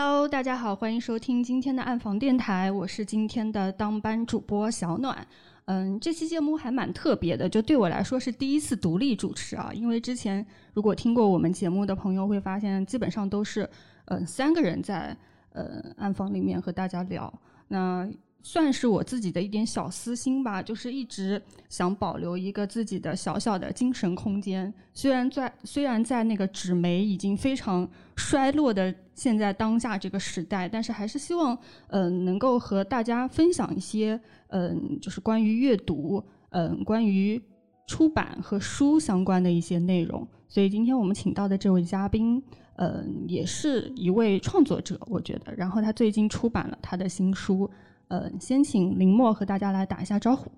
[0.00, 5.26] Hello，大家好，欢迎收听今天的暗房电台，我是今天的当班主播小暖。
[5.64, 9.72] 嗯，这期节目还蛮特别的，就对我来说是第一次独立主持啊。
[9.74, 13.68] 因为之前如果听过我们节目的朋友会发现，基本上都是
[14.04, 15.16] 嗯三个人在
[15.52, 17.34] 呃暗房里面和大家聊。
[17.66, 18.08] 那
[18.40, 24.72] 算是我自己的一点小私心吧，就是一直想保留一个自己的小小的精神空间。
[24.94, 37.42] 虽然在虽然在那个纸媒已经非常衰落的现在当下这个时代，但是还是希望嗯能够和大家分享一些嗯就是关于阅读嗯关于
[37.86, 40.26] 出版和书相关的一些内容。
[40.46, 42.42] 所以今天我们请到的这位嘉宾
[42.76, 47.68] 嗯也是一位创作者，我觉得，然后他最近出版了他的新书。
[48.08, 50.50] 呃，先请林墨和大家来打一下招呼。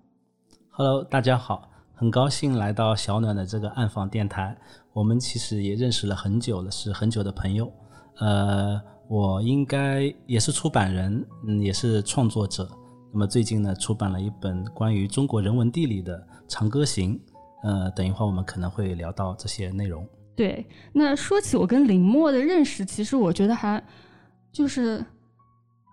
[0.71, 4.57] Hello，大家好，很高兴来到小暖的这个暗访电台。
[4.93, 7.69] 我们其实也认识了很久了，是很久的朋友。
[8.19, 12.69] 呃，我应该也是出版人，嗯，也是创作者。
[13.13, 17.19] 那么最近呢，出版了一本关于中国人文地理的《长歌行》。
[17.65, 20.07] 呃，等一会儿我们可能会聊到这些内容。
[20.37, 23.83] 对，那说起我跟林墨的认识，其实我觉得还
[24.53, 25.05] 就是。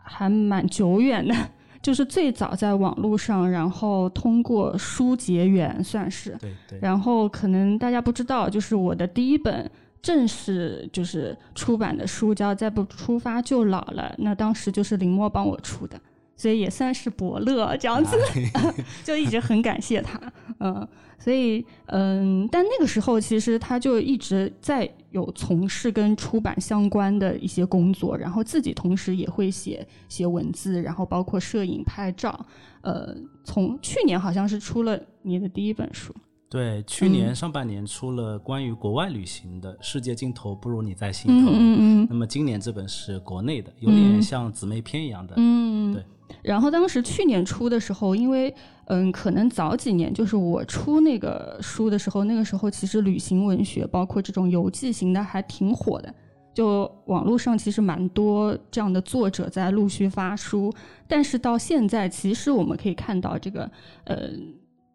[0.07, 1.35] 还蛮久远的，
[1.81, 6.35] 就是最早在网络上，然后通过书结缘，算是。
[6.39, 6.79] 对对。
[6.81, 9.69] 然后可能大家不知道，就是我的第一本
[10.01, 15.99] 正式就是出版的书叫《再不出发就老了》，那当时就是林墨帮我出的。
[16.37, 18.15] 所以也算是伯乐这样子，
[19.03, 20.21] 就一直很感谢他，
[20.59, 32.45] 嗯，所以嗯，但那个时候其实他就一直在有从事跟出版相关的一些工作，然后自己同时也会写写文字，然后包括摄影拍照，
[32.81, 36.13] 呃，从去年好像是出了你的第一本书，
[36.47, 46.03] 对，去年上半年出了关于国外旅行的《世界尽头不如你在心头》，嗯嗯嗯，那么今年这本是国内的，有点像姊妹篇一样的，嗯，对。
[46.47, 48.53] 然后当时去年出的时候，因为
[48.85, 56.13] 嗯，可能早几年就是我出那个书的时候，那个时候其实旅行文学，包括这种游记型的还挺火的，
[56.53, 60.73] 就网络上其实蛮多这样的作者在陆续发书。
[61.05, 63.69] 但是到现在，其实我们可以看到这个
[64.05, 64.29] 呃。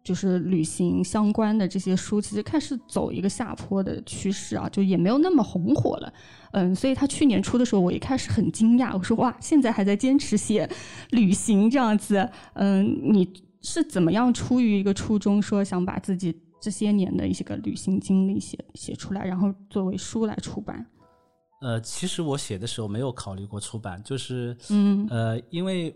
[0.03, 6.13] 就是旅行相关的这些书，其实开始走一个下坡的趋势啊，就也没有那么红火了。
[6.51, 10.69] 嗯，所以他去年出的时候，我一开始很惊讶，我说哇，现在还在坚持写
[11.11, 12.29] 旅行这样子。
[12.55, 13.31] 嗯，你
[13.61, 20.85] 是怎么样出于一个初衷，说想把自己这些年的一些个旅行经历写写出来，然后作为书来出版？
[21.61, 25.95] 呃，其实我写的时候没有考虑过出版，就是嗯呃，因为。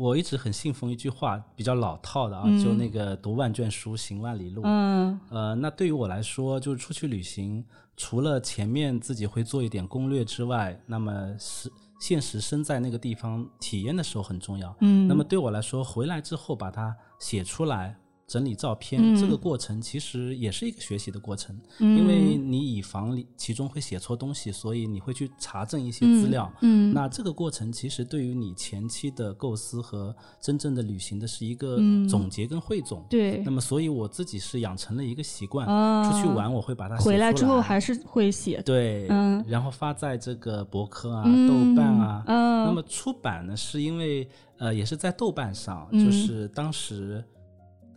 [0.00, 4.62] 我一直很信奉一句话，比较老套的啊，就那个读万卷书，行万里路。
[4.64, 7.62] 嗯，呃，那对于我来说，就是出去旅行，
[7.98, 14.74] 除了前面自己会做一点攻略之外，那么是现实身在那个地方体验的时候很重要。
[14.80, 17.94] 嗯，那么对我来说，回来之后把它写出来。
[18.30, 26.48] 整理照片这个过程其实也是一个学习的过程，因为你以防里其中会写错东西，所以你会去查证一些资料。
[26.60, 33.04] 嗯，那这个过程其实对于你前期的构思和真正的旅行的是一个总结跟汇总。
[33.10, 33.42] 对。
[33.44, 35.66] 那么，所以我自己是养成了一个习惯，
[36.04, 38.62] 出去玩我会把它回来之后还是会写。
[38.62, 42.22] 对，嗯，然后发在这个博客啊、豆瓣啊。
[42.28, 42.64] 嗯。
[42.64, 47.24] 那么出版呢，是因为呃，也是在豆瓣上，就是当时。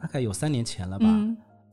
[0.03, 1.07] 大概有三年前了吧，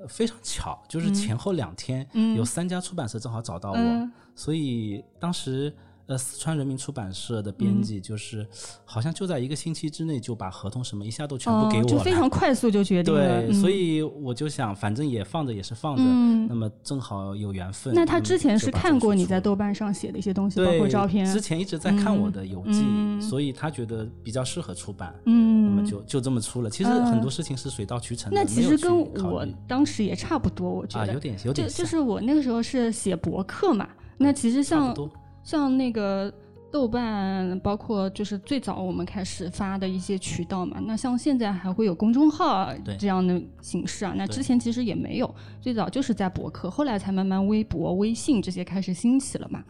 [0.08, 5.74] 非常巧，就是前后两天，有三家出版社正好找到我，所以当时。
[6.10, 8.44] 呃，四川人民出版社的编辑就是，
[8.84, 13.42] 好像就在一个星期之内就把合同什么一下都全部给我了，就非常快速就决定了。
[13.42, 16.02] 对，所以我就想，反正也放着也是放着，
[16.48, 17.94] 那么正好有缘分。
[17.94, 21.24] 那他之前是看过你在豆瓣上写的一些东西，包括照片。
[21.24, 22.84] 之前一直在看我的游记，
[23.20, 25.14] 所以他觉得比较适合出版。
[25.26, 26.68] 嗯，那么就就这么出了。
[26.68, 28.36] 其实很多事情是水到渠成的。
[28.36, 33.88] 那其实跟我当时也差不多，我觉得啊，有点有点就就是我那个时候是写博客嘛，
[34.18, 34.92] 那其实像。
[35.42, 36.32] 像那个
[36.70, 49.64] 豆瓣，包括就是最早我们开始发的一些渠道嘛，那像现在还会有公众号这样的形式啊，那之前其实也没有，最早就是在博客，后来才慢慢微博、微信这些开始兴起了嘛。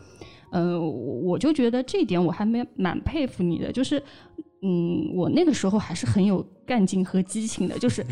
[0.53, 0.79] 嗯，
[1.23, 4.03] 我就觉得这一点我还没蛮佩服你的，就是
[4.63, 8.05] 嗯，我那个时候还是很有干劲和激情的，就是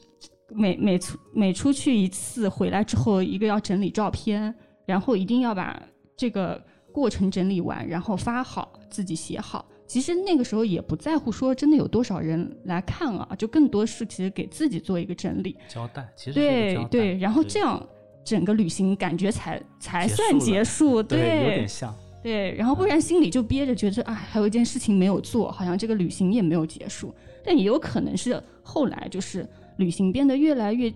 [0.50, 4.52] 每每出每出去一次回来之后，一个要整理照片，
[4.84, 5.80] 然后一定要把
[6.16, 6.60] 这个。
[6.92, 9.64] 过程整理完，然后发好，自己写好。
[9.86, 16.08] 其实那个时候也不在乎说真的有多少人来看啊，就更多是其实给自己做一个整理交代。
[16.16, 17.84] 其实对对，然后这样
[18.24, 21.02] 整个旅行感觉才才算结束。
[21.02, 21.94] 对，有点像。
[22.22, 27.12] 对，然后不然心里就憋着，觉得哎，还有一件事情没有做，好像这个旅行也没有结束。
[27.44, 29.46] 但也有可能是后来就是
[29.76, 30.88] 旅行变得越来越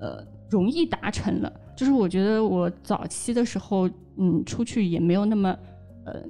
[0.00, 1.52] 呃容易达成了。
[1.74, 5.56] 就是我觉得我早期的时候，嗯，出去也没有那么
[6.04, 6.22] 呃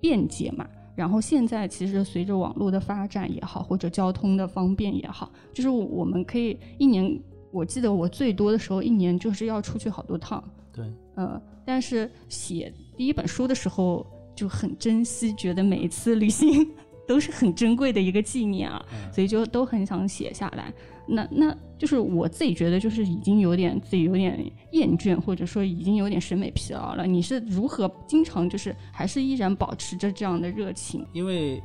[0.00, 0.66] 便捷嘛。
[0.94, 7.20] 然后现在其实随着网络的发展也好，或者交通的方便也好，就是我们可以一年，
[7.52, 10.42] 我记得我最多的时候一年就是要出去好多趟。
[10.72, 16.68] 对，呃，但是写第一本书的时候就很珍惜，觉得每一次旅行
[17.06, 20.74] 都是很珍贵的一个纪念啊，所以就都很想写下来。
[21.06, 24.38] 那那就是我自己觉得，就是已经有点自己有点
[24.72, 27.06] 厌倦，或者说已经有点审美疲劳了。
[27.06, 31.06] 你是如何经常就是还是依然保持着这样的热情？
[31.12, 31.62] 因为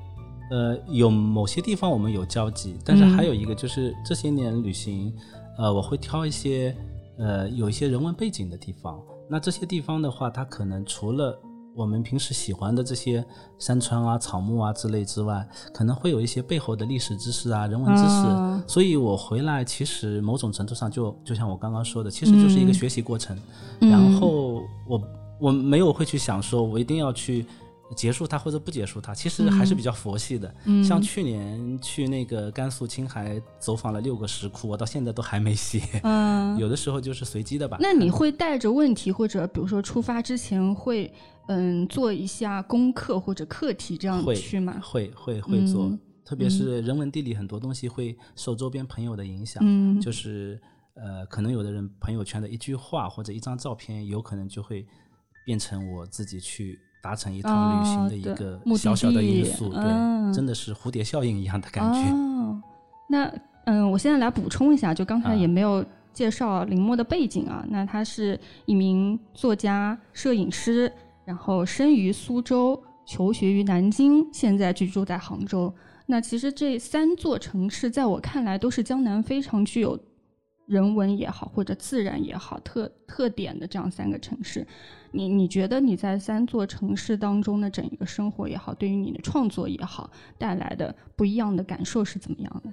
[0.51, 5.12] 呃，有某些地方我们有交集，但是还有一个就是这些年旅行，
[5.57, 6.75] 呃，我会挑一些
[7.18, 9.01] 呃有一些人文背景的地方。
[9.30, 11.39] 那这些地方的话，它可能除了
[11.75, 13.25] 我们平时喜欢的这些
[13.57, 18.63] 山川啊、草木啊之类之外，可能会有一些背后的历史知识啊、人文知识。
[18.67, 23.37] 所以我回来其实某种程度上就就像我刚刚说的，其实就是一个学习过程。
[23.79, 25.01] 然后我
[25.39, 27.45] 我没有会去想说我一定要去。
[27.93, 30.53] 结束它或者不结束它，其实还是比较佛系的。
[30.83, 35.81] 像去年去那个甘肃青海走访了六个石窟，我到现在都还没写。
[36.03, 37.77] 嗯，有的时候就是随机的吧。
[37.79, 41.13] 那你会带着问题，或者比如说出发之前会
[41.47, 44.79] 嗯做一下功课或者课题这样去吗？
[44.83, 45.91] 会会会做，
[46.25, 49.61] 特别是人文地理很多东西会受周边朋友的影响。
[49.65, 50.59] 嗯，就是
[50.95, 54.85] 呃，可能有的人朋友圈的一句话或者一张照片，有可能就会
[55.45, 56.79] 变成我自己去。
[57.03, 62.00] 达成一趟旅行的一个小小的因素，对，真的是蝴蝶效应一样的感觉。
[63.09, 63.29] 那
[63.65, 65.83] 嗯，我现在来补充一下，就刚才也没有
[66.13, 67.65] 介绍林默的背景啊。
[67.67, 70.89] 那他是一名作家、摄影师，
[71.25, 75.73] 然后生于苏州，求学于南京，现在居住在杭州。
[76.05, 80.00] 那其实这三座城市，在我看来都是江南非常具有
[80.65, 84.65] 人文也好，或者自然也好特特点的这样三个城市。
[85.13, 92.71] 你你觉得你在三座城市当中的整一个生活也好，对于你的创作也好，带来的不一样的感受是怎么样的？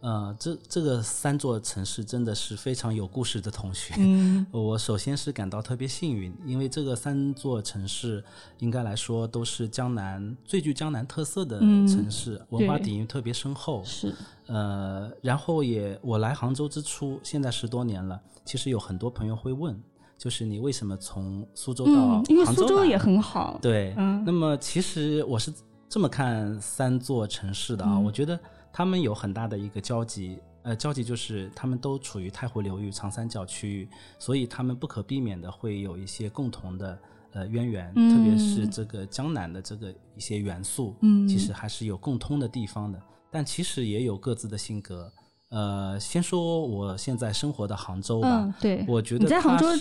[0.00, 3.94] 呃，这这个三座城市真的是非常有故事的同学。
[3.98, 8.22] 嗯， 我首先是感到特别幸运，因为这个三座城市
[8.58, 13.82] 应该来说都是江南最具江南特色的城市，文化底蕴特别深厚。
[13.84, 14.14] 是。
[14.46, 19.80] 呃，然后也我来杭州之初，现在十多年了，其实有很多朋友会问。
[20.18, 22.32] 就是你为什么从苏州到杭州？
[22.32, 23.58] 因为苏州也很好。
[23.60, 25.52] 对，那么其实我是
[25.88, 28.38] 这么看三座城市的啊，我觉得
[28.72, 36.98] 他们有很大的一个交集，呃，交集就是他们都处于太湖流域长三角区域，所以他们不可避免的会有一些共同的
[37.32, 45.12] 呃渊源，特别是这个江南的这个一些元素，嗯其实还是有共通的地方的，但其实也有各自的性格。
[45.56, 48.28] 呃，先说我现在生活的杭州吧。
[48.28, 49.74] 嗯，对，我觉得你在杭州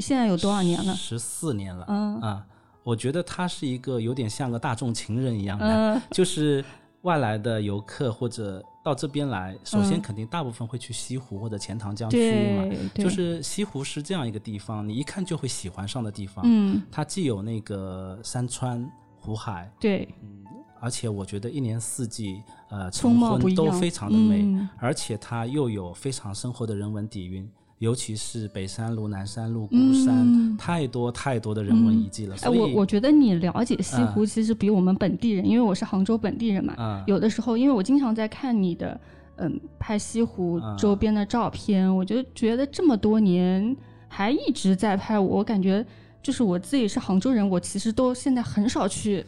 [0.00, 0.94] 现在有多少年了？
[0.94, 1.84] 十四年了。
[1.86, 2.46] 嗯啊，
[2.82, 6.64] 我觉得它是一个有点像个大众情人一样的，就是
[7.02, 12.90] 外来的游客或者到这边来，首先肯定大部分会去西湖或者钱塘江区域嘛。
[12.94, 16.42] 就是西湖是这样一个地方，你一看就会喜欢上的地方。
[16.48, 19.70] 嗯，它既有那个山川湖海。
[19.78, 20.08] 对。
[20.80, 24.46] 而且我觉得一年四季，呃，晨昏都非常的美，
[24.78, 32.36] 而且它又有非常深厚的人文底蕴，尤其是北山路、南山路、孤山，太多太多的人文遗迹了。
[32.42, 39.00] 哎，我我觉得你了解西湖，其实比我们本地人，因为我是杭州本地人嘛，有的时候，因为我经常在看你的，
[39.36, 43.76] 嗯，拍西湖周边的照片，我就觉得这么多年
[44.08, 45.84] 还一直在拍，我感觉
[46.22, 49.24] 就是我自己是杭州人，我其实都现在很少去。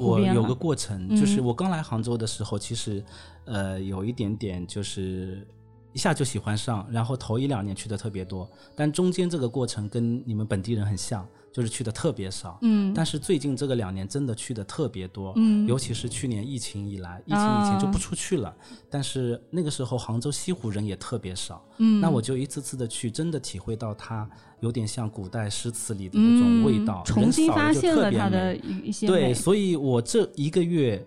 [0.00, 3.04] 我有个过程，就是我刚来杭州的时候，其实，
[3.44, 5.46] 呃，有一点点就是
[5.92, 11.26] 一下就喜欢上，然后头一两年去的特别多，但中间这个过程跟你们本地人很像。
[11.52, 18.56] 就是去的特别少，嗯，但是最近这个两年真的去的特别多，嗯，尤其是去年疫情以来，疫情以前就不出去了，
[18.88, 24.26] 但是那个时候杭州西湖人也特别少，嗯，那我就一次次的去，真的体会到它
[24.60, 31.06] 有点像古代诗词里的那种味道，重新发现了它的一些对，所以我这一个月。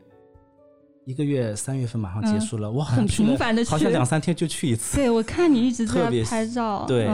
[1.06, 4.98] 一个月三月份马上结束了，我很频繁的去，好像两三天就去一次。
[4.98, 6.84] 对，我看你一直在拍照。
[6.88, 7.06] 对，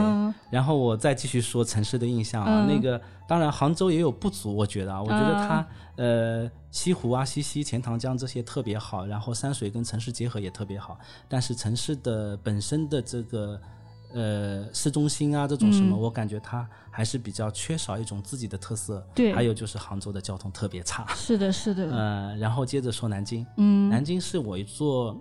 [0.50, 13.60] 然后我再继续说城市的印象啊，那个当然杭州也有不足，我觉得啊，我觉得它呃西湖啊、西溪、钱塘江这些特别好，然后山水跟城市结合也特别好，但是城市的本身的这个
[14.12, 19.06] 呃市中心啊这种什么，我感觉它还是比较缺少一种自己的特色。
[19.14, 19.32] 对。
[19.32, 21.06] 还有就是杭州的交通特别差。
[21.14, 23.88] 是的，是的，呃，然后接着说南京，嗯。
[23.88, 25.16] 南京是我一座，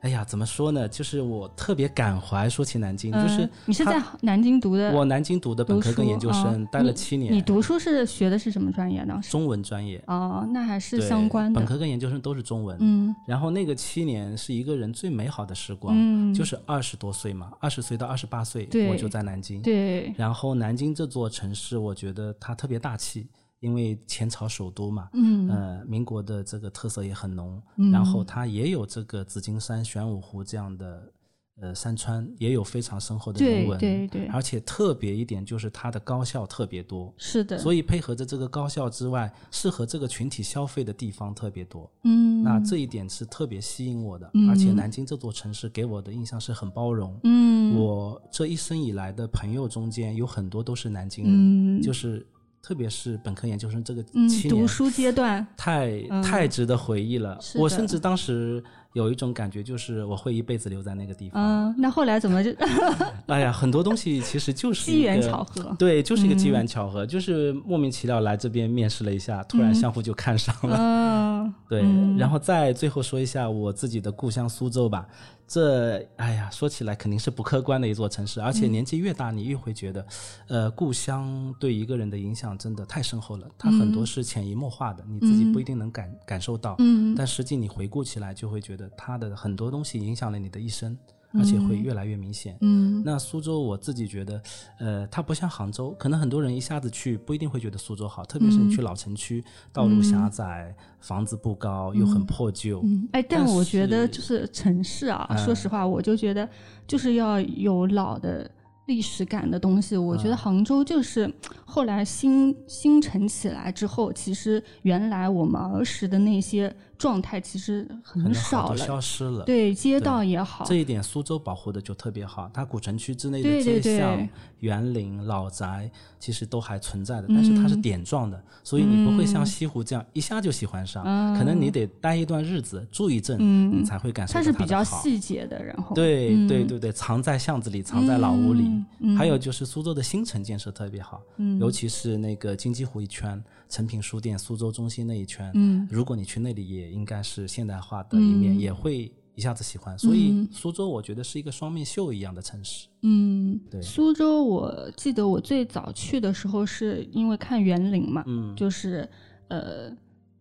[0.00, 0.88] 哎呀，怎么说呢？
[0.88, 2.48] 就是我特别感怀。
[2.48, 7.32] 说起南京，就是嗯你是在南京读的我南京读的本科跟研究啊生，待了七年。
[7.32, 9.20] 你读书是学的是什么专业呢？
[9.28, 11.68] 中文专业，哦，那还是相关的本。
[11.68, 12.76] 科跟研究生都是中文。
[12.80, 19.60] 嗯然后那个七年是一个人最美好的时光，嗯，就是二十多岁嘛，二十岁到二十八岁，我就在南京。
[19.60, 23.26] 对，然后南京这座城市，我觉得它特别大气，
[23.60, 25.48] 因为前朝首都嘛，嗯。
[25.48, 27.90] 呃，民国的这个特色也很浓，嗯。
[27.92, 31.12] 然后它也有这个紫金山、玄武湖这样的
[31.60, 41.90] 呃山川，也有非常深厚的人对文，对对，而且特别一点就是它的高校特别多，是的，所以配合着这个高校之外，适合这个群体消费的地方特别多。
[42.04, 44.48] 嗯，那这一点是特别吸引我的，嗯。
[44.48, 47.14] 而且南京这座城市给我的印象是很包容。
[47.24, 47.76] 嗯。
[47.76, 51.82] 我这一生以来的朋友中间有很多都是南京人，嗯。
[51.82, 52.26] 就是
[52.62, 57.38] 特别是本科研究生这个嗯七年，读书阶段，太、嗯太值得回忆了。
[57.56, 58.62] 我甚至当时
[58.92, 61.42] 有一种感觉，就是我会一辈子留在那个地方。
[61.42, 62.50] 嗯，那后来怎么就
[63.26, 65.74] 哎呀，很多东西其实就是机缘巧合？
[65.78, 70.76] 对，就是一个机缘巧合，就是莫名其妙来这边面试了一下，突然相互就看上了。
[70.78, 75.06] 嗯，对，嗯然后再最后说一下我自己的故乡苏州吧。
[75.50, 78.70] 这哎呀，说起来肯定是不客观的一座城市，而且嗯。
[78.70, 80.06] 年纪越大，你越会觉得，
[80.46, 83.48] 呃，故乡对一个人的影响真的太深厚了。
[83.58, 87.16] 它很多是潜移默化的，你自己不一定能感感受到，嗯。
[87.16, 90.96] 但实际你回顾起来，就会觉得它的很多东西影响了你的一生，
[91.32, 92.56] 而且会越来越明显。
[92.60, 94.42] 嗯那苏州我自己觉得，
[94.78, 102.80] 呃，它不像杭州，可能很多人一下子去不一定会觉得苏州好，特别是你去老城区，道路狭窄，房子不高，又很破旧。
[102.84, 106.48] 嗯，哎，但但我觉得就是城市啊，嗯说实话，我就觉得
[106.86, 108.50] 就是要有老的
[108.86, 109.96] 历史感的东西。
[109.96, 111.32] 我觉得嗯杭州就是
[111.64, 118.76] 后来新新城起来之后，其实原来我们儿时的那些状态其实很少了。
[118.76, 119.42] 消失了。
[119.44, 124.28] 对，街道也好，这一点苏州保护的就特别好，它古城区之内的街巷、
[124.58, 131.02] 园林、老宅其实都还存在的，但是它是嗯点状的，所以你不会像西湖这样一下就喜欢上，
[131.38, 135.00] 可能你得待一段日子，住一阵，嗯你才会感受到它是比较好。
[135.00, 138.70] 细节的，然后对、嗯对对对，藏在巷子里，藏在老屋里。
[139.16, 141.22] 还有就是苏州的新城建设特别好，
[141.58, 145.50] 尤其是那个金鸡湖一圈、诚品书店、苏州中心那一圈。
[145.54, 149.98] 嗯如果你去那里，也应该是现代化的一面，也会一下子喜欢。
[149.98, 152.88] 所以苏州，我觉得是一个双面绣一样的城市。
[153.02, 159.08] 嗯，对苏州，我记得我最早去的时候是因为看园林嘛，嗯就是
[159.48, 159.90] 呃，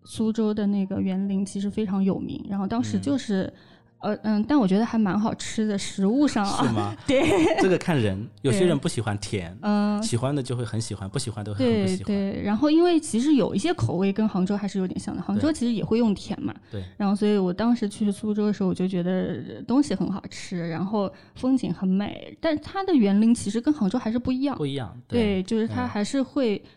[0.03, 3.53] 苏州的那个园林其实非常有名，然后当时就是、
[4.00, 6.96] 呃嗯，但我觉得还蛮好吃的，食物上啊，是吗？
[7.06, 7.22] 对，
[7.62, 12.06] 这个看人，有些人不喜欢甜，嗯、喜欢的就会很喜欢，不喜欢都会很不喜欢。
[12.06, 24.98] 对，然后因为其实有一些口味跟杭州还是有点像的，杭州其实也会用甜嘛，对然后所以我当时去苏州的时候，我就觉得东西很好吃，然后风景很美，但它的园林其实跟杭州还是不一样，不一样。
[25.08, 26.70] 对，就是它还是会，嗯、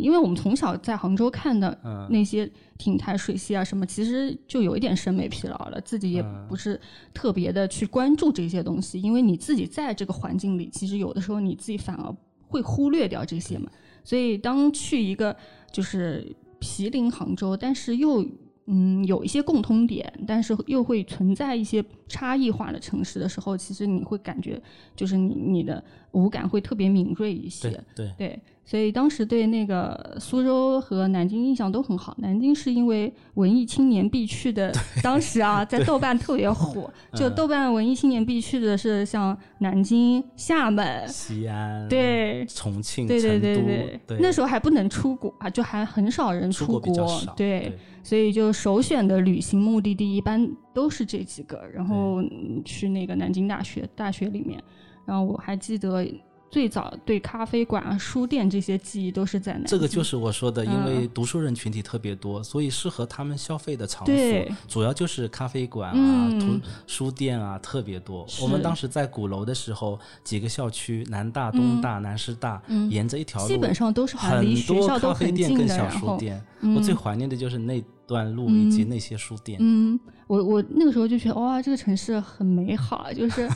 [0.00, 6.80] 因为我们从小在杭州看的嗯那些亭台水榭啊什么，其实就有一点审美疲劳了，自己也嗯不是
[7.12, 12.14] 特别的去关注这些东西，因为你自己在这个环境里，其实有的时候你自己反而
[12.46, 13.68] 会忽略掉这些嘛。
[14.04, 15.36] 所以当去一个
[15.72, 18.24] 就是毗邻杭州，但是又
[18.66, 24.60] 嗯有一些共通点，但是又会存在一些差异化的城市的时候，其实你会感觉
[24.94, 25.82] 就是你你的
[26.12, 27.70] 五感会特别敏锐一些。
[27.70, 32.14] 对对对，所以当时对那个苏州和南京印象都很好。
[32.18, 42.44] 南京是因为文艺青年必去的，当时啊， 在豆瓣特别火，就嗯豆瓣文艺青年必去的是像南京、厦门，西安、对。
[42.48, 47.20] 重庆、对对对对，对那时候还不能出国啊，就还很少人出出国。
[47.36, 47.72] 对，
[48.06, 52.62] 所以就首选的旅行目的地一般都是这几个，然后嗯。
[52.64, 54.62] 去那个南京大学大学里面，
[55.04, 56.04] 然后我还记得
[56.50, 59.68] 最早对咖啡馆啊、书店这些记忆都是在南京。
[59.68, 66.40] 这个就是我说的，因为嗯读书人群体特别多，所以适合他们消费的场对所主要就是咖啡馆啊、嗯。
[66.40, 68.26] 图书店啊，特别多。
[68.42, 72.60] 我们当时在鼓楼的时候，几个校区，南大、东大、南师大，
[72.90, 76.42] 沿着一条路，嗯基本上都是很多咖啡店跟小书店。
[76.74, 79.58] 我最怀念的就是那段路以及那些书店。
[79.60, 83.48] 嗯，我我那个时候就觉得哇，这个城市很美好，就是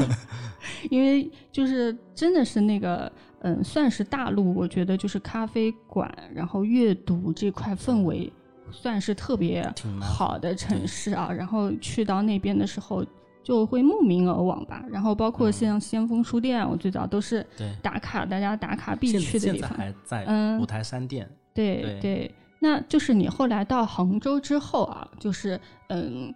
[0.90, 3.10] 因为就是真的是那个
[3.40, 8.30] 嗯，算是大陆，我觉得就是咖啡馆，然后阅读这块氛围
[8.70, 9.66] 算是特别
[10.00, 11.32] 好的城市啊。
[11.32, 13.04] 然后去到那边的时候，
[13.42, 14.84] 就会慕名而往吧。
[14.90, 17.44] 然后包括像先锋书店，我最早都是
[17.80, 19.70] 打卡，大家打卡必去的现在地方。
[19.70, 21.26] 还在嗯五台山店。
[21.52, 26.32] 对对对，那就是你后来到杭州之后啊，就是嗯，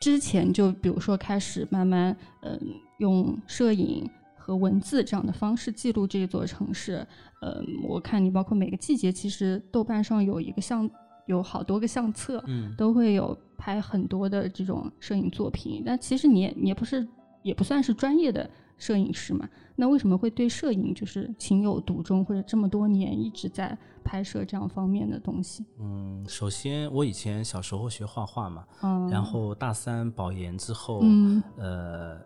[0.00, 2.58] 之前就比如说开始慢慢嗯
[2.98, 7.06] 用摄影和文字这样的方式记录这座城市。
[7.42, 10.88] 嗯，我看你包括每个季节，其实豆瓣上有一个相
[11.26, 15.82] 有好多个相册，嗯，都会有拍很多的这种摄影作品。
[15.84, 17.06] 但其实你也你也不是
[17.42, 25.64] 也不算是专业的摄影师嘛，那为什么会对摄影就是情有独钟，或者这么多年一直在拍摄这样方面的东西？
[25.80, 32.18] 嗯，首先我以前小时候学画画嘛，嗯，然后大三保研之后，嗯呃，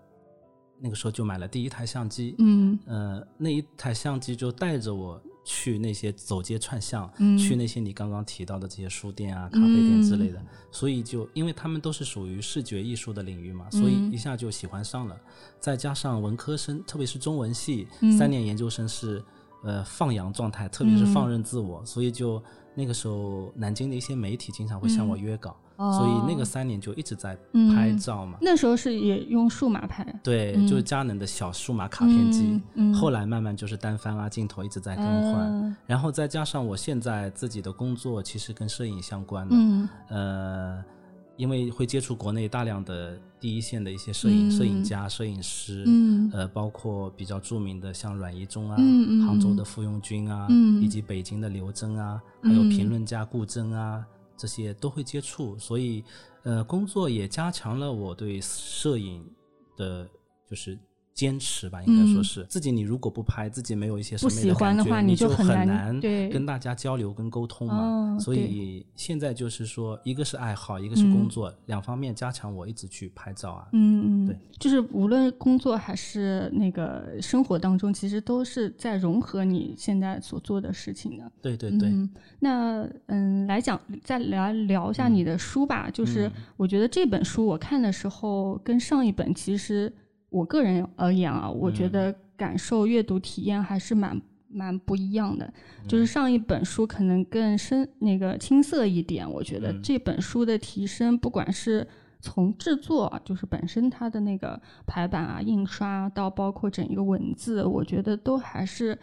[0.81, 2.79] 那个时候就买了第一台相机，嗯。
[2.87, 7.37] 呃，那一台相机就带着我去那些走街串巷，嗯。
[7.37, 10.41] 去那些你刚刚提到的这些书店啊、咖啡店之类的，
[10.71, 14.13] 所以就因为他们都是属于视觉艺术的领域嘛，所以嗯。
[14.13, 15.21] 一下就喜欢上了。
[15.59, 18.17] 再加上文科生，特别是中文系、嗯。
[18.17, 19.21] 三年研究生是
[19.65, 22.41] 呃放羊状态，特别是放任自我，所以就
[22.77, 25.57] 那个时候南京的一些媒体经常会向我约稿，
[25.97, 27.35] 所以那个三年就一直在
[27.75, 28.37] 拍照嘛。
[28.43, 32.61] 那时候是也用数码拍，对，就是佳能的小数码卡片机，
[32.95, 35.77] 后来慢慢就是单反啊，镜头一直在更换，嗯。
[35.87, 39.89] 然后再加上我现在自己的工作其实跟摄影相关的，嗯。
[40.09, 40.85] 呃，
[41.37, 44.51] 因为会接触国内大量的第一线的一些摄影、嗯。
[44.51, 46.31] 摄影家、摄影师，嗯。
[46.35, 48.77] 呃，包括比较著名的像阮一中啊，
[49.27, 50.83] 杭州的傅拥军啊，嗯。
[50.83, 54.05] 以及北京的刘真啊，还有评论家顾铮啊，
[54.41, 56.03] 这些都会接触，所以
[56.45, 59.31] 呃，工作也加强了我对摄影
[59.77, 60.09] 的，
[60.49, 60.79] 就是。
[61.15, 62.71] 坚持吧，应该说是、自己。
[62.71, 67.77] 你如果不拍，自己没有一些审美的感觉，欢的话你就很难跟大家交流跟沟通嘛。
[67.79, 73.69] 哦所以现在就是说，一个是爱好，一个是工作，两方面加强我一直去拍照啊。
[73.73, 81.33] 嗯嗯，对，就是无论工作还是那个生活当中，其实都是在融合你现在所做的事情的。
[81.41, 85.89] 对对对，嗯，那嗯，来讲再来聊一下你的书吧。
[85.91, 89.91] 就是嗯我觉得这本书我看的时候，跟上一本其实
[90.31, 95.45] 我个人而言啊，我觉嗯得感受阅读体验还是蛮蛮不一样的。
[95.47, 101.87] 嗯就是上一本书可能更深那个青涩一点，我觉得嗯这本书的提升，不管是
[102.21, 108.95] 从制作啊，就是本身它的那个排版啊、印刷，到包括整一个文字，我觉得都还是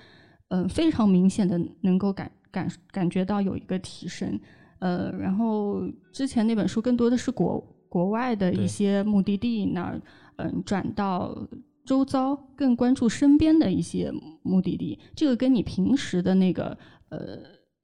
[0.50, 4.40] 嗯、呃非常明显的能够感感感觉到有一个提升。
[4.80, 7.60] 呃，然后之前那本书更多的是国
[7.90, 10.00] 国外的一些目的地那儿，
[10.38, 11.38] 嗯，转到
[11.86, 15.00] 周遭，更关注身边的一些目的地。
[15.16, 16.78] 这个跟你平时的那个
[17.10, 17.40] 呃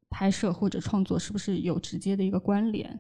[0.10, 3.00] 拍摄或者创作是不是有直接的一个关联？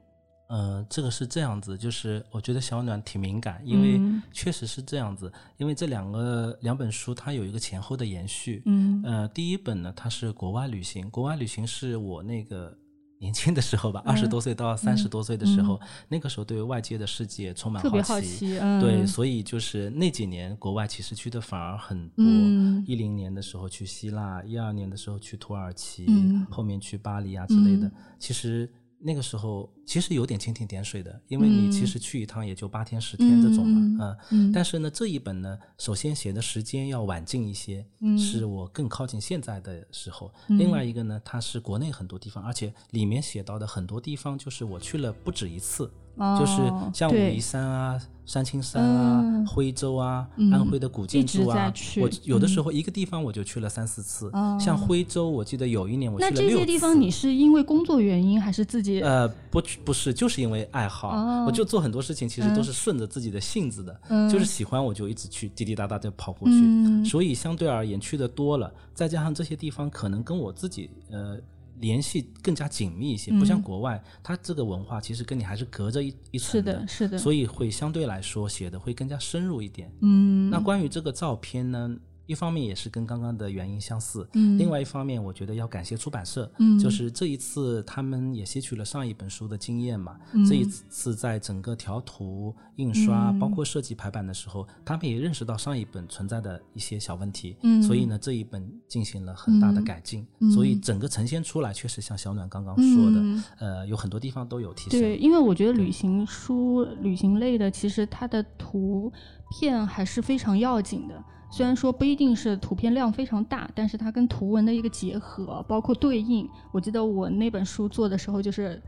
[0.49, 5.31] 呃，这个是这样子，就是我觉得小暖挺敏感，因为嗯确实是这样子。
[5.57, 8.61] 因为这两个两本书它有一个前后的延续。
[8.65, 12.77] 嗯呃，第一本呢，它是国外旅行，国外旅行是我那个
[13.23, 22.15] 年轻的时候吧，二十多岁到三十多岁的时候，那个时候对外界的世界充满特别好好奇，嗯，对，所以就是那几年国外其实去的反而很多。
[22.17, 22.83] 嗯。
[22.85, 26.45] 一零年的时候去希腊，一二年的时候去土耳其，嗯。
[26.51, 27.89] 后面去巴黎啊之类的。
[28.19, 28.69] 其实
[29.05, 34.49] 那个时候其实有点蜻蜓点水的，因为你其实去一趟也就八天十天这种嘛，嗯。
[34.53, 37.85] 但是呢，这一本呢，首先写的时间要晚近一些，
[38.17, 40.33] 是我更靠近现在的时候。
[40.47, 45.91] 另外一个呢，它是国内很多地方，而且里面写到的很多地方，就是我去了不止一次。
[46.39, 49.45] 就是哦像武夷山啊、山青山啊、嗯。
[49.47, 50.51] 徽州啊、嗯。
[50.51, 52.49] 安徽的古建筑啊，我有的嗯。
[52.49, 54.29] 时候一个地方我就去了三四次。
[54.33, 54.57] 哦。
[54.59, 59.01] 像徽州，我记得有一年我去了六这些地方你是因为工作原因还是自己？
[59.01, 61.45] 呃，不不是，就是因为爱好，哦。
[61.47, 62.63] 我就做很多事情，其实都嗯。
[62.63, 64.29] 是顺着自己的性子的，嗯。
[64.29, 67.03] 就是喜欢我就一直去滴滴答答的跑过去，嗯。
[67.03, 71.37] 所以相对而言去的多了，再加上这些地方可能跟我自己呃
[71.83, 79.91] 联系更加紧密一些，不像国外，它这个文化其实跟你还是隔着一一层是的，是的，所以会相对来说写的会更加深入一点。
[79.99, 81.93] 嗯，那关于这个照片呢，
[82.25, 104.99] 一方面也是跟刚刚的原因相似，嗯另外一方面我觉得要感谢出版社，嗯就是这一次他们也吸取了上一本书的经验嘛，嗯这一次在整个调图、印刷，包括设计排版的时候，他们也认识到上一本存在的一些小问题，嗯所以呢这一本进行了很大的改进，所以整个呈现出来确实像小暖刚刚说的，嗯呃，有很多地方都有提升。
[104.99, 109.11] 对，因为我觉得旅行书、旅行类的，其实它的图
[109.51, 111.21] 片还是非常要紧的。
[111.55, 116.49] 虽然说不一定是图片量非常大，但是它跟图文的一个结合，包括对应。
[116.71, 118.81] 我记得我那本书做的时候，就是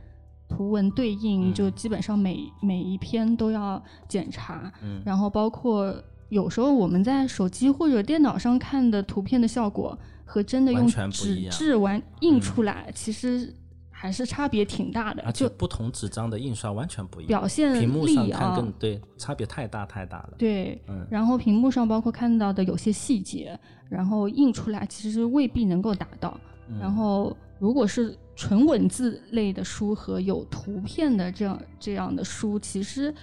[0.50, 4.74] 图文对应，就基本上每每一篇都要检查。
[4.82, 5.96] 嗯然后包括
[6.30, 13.54] 有时候我们在手机或者电脑上看的图片的效果，和真的用纸质完印出来，其实
[13.98, 15.24] 还是差别挺大的。
[15.26, 20.34] 而且就不同纸张的印刷完全不一样，表现屏幕上看更，对，差别太大太大了。
[20.38, 23.58] 对，嗯然后屏幕上包括看到的有些细节，
[23.90, 26.38] 然后印出来其实未必能够达到。
[26.68, 33.14] 嗯然后如果是纯文字类的书和有图片的这样这样的书，其实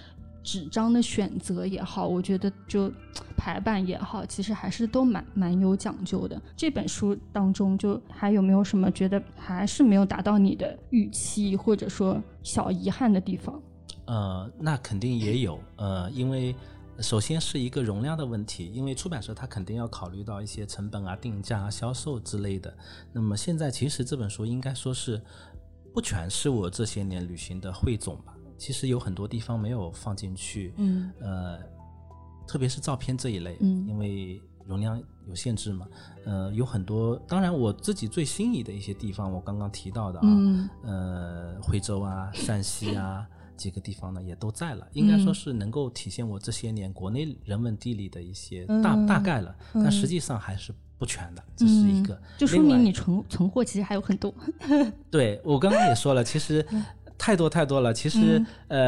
[0.43, 2.93] 纸张的选择也好，我觉得就
[3.37, 6.41] 排版也好，其实还是都蛮蛮有讲究的。
[6.57, 13.61] 这本书当中，就还有没有什么觉得还是没有达到你的预期，或者说小遗憾的地方？
[14.07, 16.55] 呃，那肯定也有，呃，因为
[16.99, 22.77] 首先是一个容量的问题，因为出版社它肯定要考虑到一些成本啊、定价啊、销售之类的。
[23.13, 25.23] 那么现在其实这本书应该说是
[25.95, 28.32] 不全是我这些年旅行的汇总吧，
[28.63, 31.11] 其实有很多地方没有放进去，嗯。
[31.19, 31.59] 呃，
[32.47, 33.85] 特别是照片这一类，嗯。
[33.89, 35.85] 因为容量有限制嘛，
[36.25, 40.71] 呃，有很多，当然我自己最心仪的一些地方，我刚刚提到的啊，嗯。
[40.85, 52.01] 呃，惠州啊、山西啊几个地方呢也都在了，应该说是能够体现我这些年国内人文地理的一些大、嗯大概了，但实际上还是不全的，这是一。
[52.05, 52.15] 个。
[52.15, 54.33] 嗯就说明你存存货其实还有很多。
[55.11, 56.65] 对我刚刚也说了，其实
[57.23, 57.95] 太多太多了。
[57.95, 58.47] 其实、嗯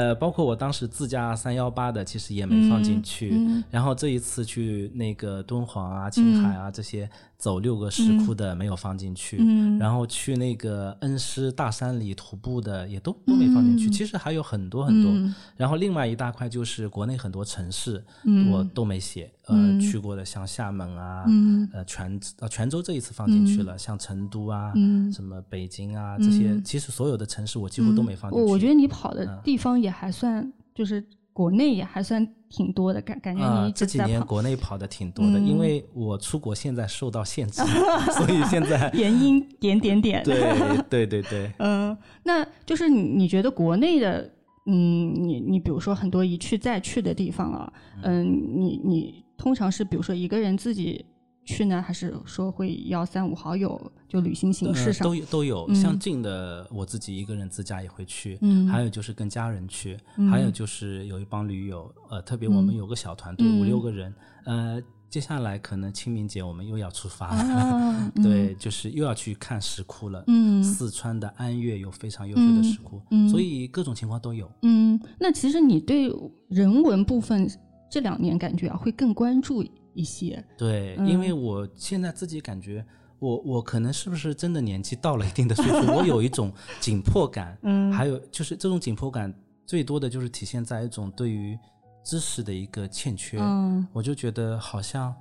[0.09, 3.31] 呃，包括我当时自驾三幺八的，其实也没放进去。
[3.33, 9.39] 嗯然后这一次去那个敦煌啊、青海啊、这些走六个石窟的没有放进去。
[9.41, 13.91] 嗯然后去那个恩施大山里徒步的也都都没放进去。
[13.91, 15.11] 其实还有很多很多。
[15.13, 19.31] 嗯然后另外一大块就是国内很多城市，嗯我都没写。
[19.47, 28.45] 呃，嗯去过的像厦门啊，嗯呃泉呃泉州这一次放进去了，像成都啊，嗯什么北京啊这些，其实所有的城市我几乎都没放进去。
[28.47, 34.19] 我我觉得你跑的地方也还算，就是国内也还算挺多的，感感觉啊、你一这几年。
[34.25, 37.61] 国内跑的挺多的，嗯因为我出国现在受到限制，
[38.17, 40.23] 所以现在原因点点点。
[40.23, 44.31] 对对对对，嗯，那就是你你觉得国内的，
[44.67, 48.25] 嗯，你你比如说很多一去再去的地方啊，嗯，
[48.57, 51.05] 你你通常是比如说一个人自己
[51.45, 55.07] 去呢，还是说会邀三五好友就旅行形式上？
[55.07, 67.31] 呃都有都有，像近的我自己一个人自驾也会去，嗯还有就是跟家人去，嗯还有就是有一帮驴友，呃，特别我们有个小团队、嗯五六个人，呃，接下来可能清明节我们又要出发
[68.23, 70.25] 对，就是又要去看石窟了。
[70.27, 74.51] 嗯四川的安岳有非常优秀的石窟，嗯所以各种情况都有。
[74.63, 76.11] 嗯，那其实你对
[76.49, 77.49] 人文部分
[77.91, 79.63] 这两年感觉啊会更关注
[79.95, 80.45] 一些。
[80.59, 81.09] 对，嗯。
[81.09, 82.85] 因为我现在自己感觉，
[83.19, 87.93] 我我可能是不是真的年纪到了一定的岁数，我有一种 紧迫感，嗯。
[87.93, 89.33] 还有就是这种紧迫感
[89.67, 91.59] 最多的就是体现在一种对于
[92.05, 93.87] 知识的一个欠缺，嗯。
[93.93, 95.15] 我就觉得好像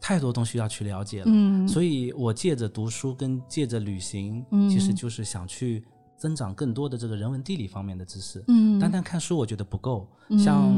[0.00, 1.66] 太多东西要去了解了，嗯。
[1.68, 5.84] 所以我借着读书跟借着旅行，嗯其实就是想去
[6.16, 8.42] 增长更多的这个人文地理方面的知识。
[8.48, 8.78] 嗯。
[8.78, 10.38] 单单看书我觉得不够，嗯。
[10.38, 10.72] 像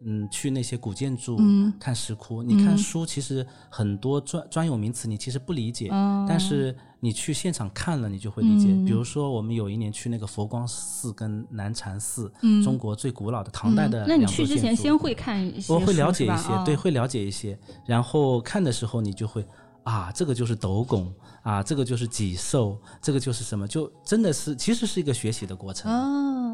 [0.00, 1.72] 嗯去那些古建筑、嗯。
[1.78, 8.68] 看石窟，你看书其实很多专专有名词你其实不理解，嗯但是你去现场看了你就会理解。
[8.70, 8.84] 嗯。
[8.84, 12.62] 比如说我们有一年去那个佛光寺跟南禅寺，嗯。
[12.62, 14.06] 中国最古老的唐代的嗯。
[14.08, 17.58] 那你去之前先会看一些，我会了解一些，对，哦会了解一些。
[17.86, 19.44] 然后看的时候，你就会
[19.84, 25.90] 啊，这个就是斗拱啊，这个就是脊兽，这个就是什么，就真的是其实是一个学习的过程。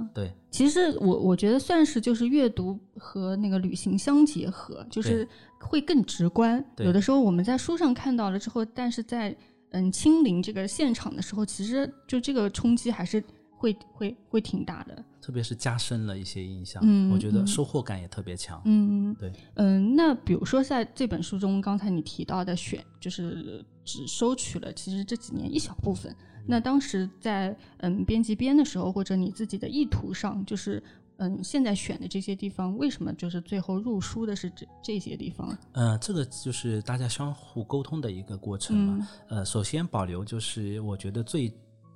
[0.01, 5.29] 啊，对，其实我我觉得算是就是阅读和那个旅行相结合，就是
[5.61, 6.65] 会更直观。
[6.75, 9.37] 对有的时候我们在书上看到了之后，但是在
[9.71, 15.05] 嗯亲临这个现场的时候，其实就这个冲击还是会会会挺大的。
[15.21, 18.61] 特别是加深了一些印象，嗯我觉得嗯收获感也特别强。
[18.65, 26.15] 嗯，对，嗯，那比如说在这本书中，刚才你提到的选，就是只收取了其实这几年一小部分。
[26.46, 30.83] 那当时在嗯编辑编的时候，或者你自己的意图上，就是
[31.18, 35.57] 嗯现在选的这些地方，为什么就是最后入书的是这这些地方？
[35.72, 39.09] 嗯、这个就是大家相互沟通的一个过程嘛。
[39.29, 41.53] 呃，首先保留就是我觉得最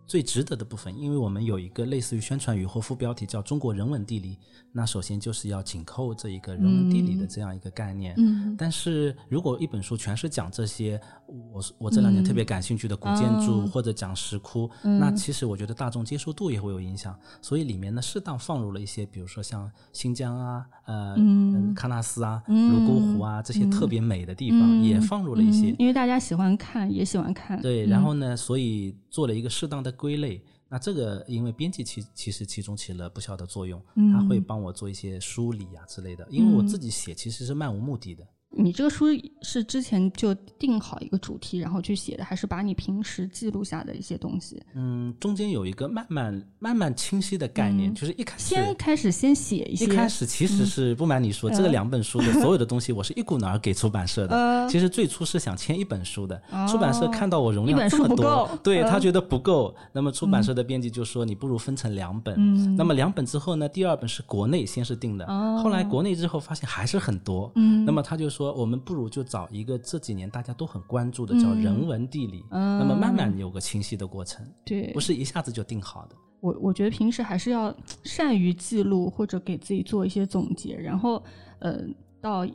[0.07, 4.39] 最值得的部分，因为我们有一个类似于宣传语或副标题叫“中国人文地理”，
[4.71, 8.15] 那首先就是要紧扣这一个人文地理的这样一个概念。
[8.19, 8.55] 嗯。
[8.57, 13.71] 但是如果一本书全是讲这些，我我这两年特别感兴趣的古建筑、哦。
[13.73, 14.99] 或者讲石窟，嗯。
[14.99, 17.19] 那其实我觉得大众接受度也会有影响。
[17.41, 21.75] 所以里面呢，适当放入了一些，比如说像新疆啊、呃、嗯。
[21.75, 22.75] 喀纳斯啊、嗯。
[22.75, 24.85] 泸沽湖啊这些特别美的地方，嗯。
[24.85, 25.71] 也放入了一些。
[25.71, 25.77] 嗯。
[25.79, 27.61] 因为大家喜欢看，也喜欢看。
[27.63, 30.43] 对，然后呢，所以做了一个适当的归类。
[30.69, 36.27] 那这个因为编辑其其实其中起了不小的作用，嗯他会帮我做一些梳理啊之类的。
[36.31, 39.07] 因为我自己写其实是漫无目的的，你这个书
[39.43, 44.63] 是之前就定好一个主题，然后去写的，还是把你平时记录下的一些东西？
[44.75, 47.95] 嗯，中间有一个慢慢慢慢清晰的概念，嗯。
[47.95, 54.37] 就是一开始先开始先写一些，一开始其实是不瞒你说，这个两本书的所有的东西， 我是一股脑儿给出版社的。
[54.37, 56.67] 呃其实最初是想签一本书的，哦。
[56.69, 62.35] 出版社看到我容量这么多，对呃他觉得不够，那么出版社的编辑就说你不如分成两本。
[62.39, 62.75] 嗯。
[62.77, 65.61] 那么两本之后呢，第二本是国内先是定的，哦。
[65.63, 67.85] 后来国内之后发现还是很多，嗯。
[67.85, 72.79] 那么他就说我们不如就找一个这几年大家都很关注的叫人文地理，嗯。
[72.79, 74.93] 那么慢慢有个清晰的过程，对。
[74.93, 76.17] 不，是一下子就定好的。
[76.41, 81.23] 我我觉得平时还是要善于记录或者给自己做一些总结，然后
[81.61, 81.81] 呃，
[82.21, 82.47] 到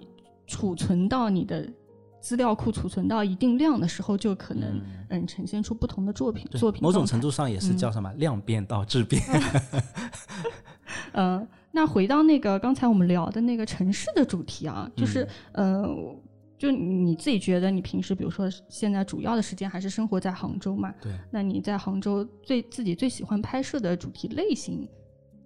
[0.46, 1.68] 储存到你的
[2.22, 5.26] 资料库储存到一定量的时候，就可能嗯。
[5.26, 9.22] 呈现出不同的作品作品某种程度上也是叫什么、量变到质变。
[11.14, 16.16] 呃，那回到那个刚才我们聊的那个城市的主题啊，就是、嗯呃，
[16.58, 20.94] 就你自己觉得你平时比如说现在主要的时间还是生活在杭州嘛？
[21.02, 24.88] 对，那你在杭州最自己最喜欢拍摄的主题类型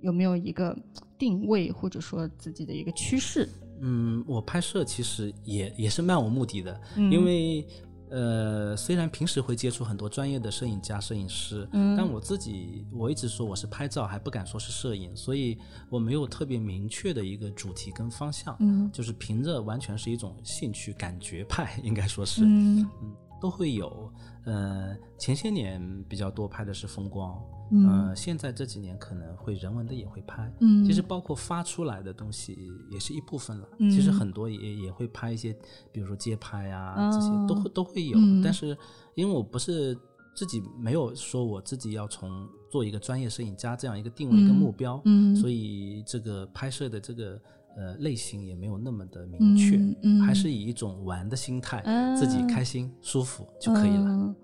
[0.02, 0.76] 有没有一个
[1.18, 3.48] 定位或者说自己的一个趋势？
[3.82, 7.68] 嗯，我拍摄其实也也是漫无目的的，嗯因为
[8.14, 11.98] 呃，虽然平时会接触很多专业的摄影家、摄影师，嗯。
[11.98, 15.58] 但我自己我一直说我是拍照，还不敢说是摄影，所以
[15.90, 18.88] 我没有特别明确的一个主题跟方向，嗯。
[18.92, 22.88] 就是凭着完全是一种兴趣感觉派， 应该说是，嗯。
[23.02, 24.10] 嗯，都会有。
[24.46, 27.38] 呃，前些年比较多拍的是风光，
[27.72, 32.58] 嗯呃，现在这几年可能会人文的也会拍，嗯其实包括发出来的东西
[32.90, 33.68] 也是一部分了。
[33.80, 35.54] 嗯其实很多也也会拍一些，
[35.92, 38.18] 比如说街拍啊，这些哦都会都会有。
[38.18, 38.78] 嗯但是
[39.16, 39.98] 因为我不是
[40.34, 47.40] 自己没有说我自己要从做一个专业摄影家这样一个定位跟目标，嗯所以这个拍摄的这个
[47.78, 54.06] 呃类型也没有那么的明确，嗯嗯还是以一种玩的心态，啊自己开心舒服就可以了。
[54.10, 54.36] 嗯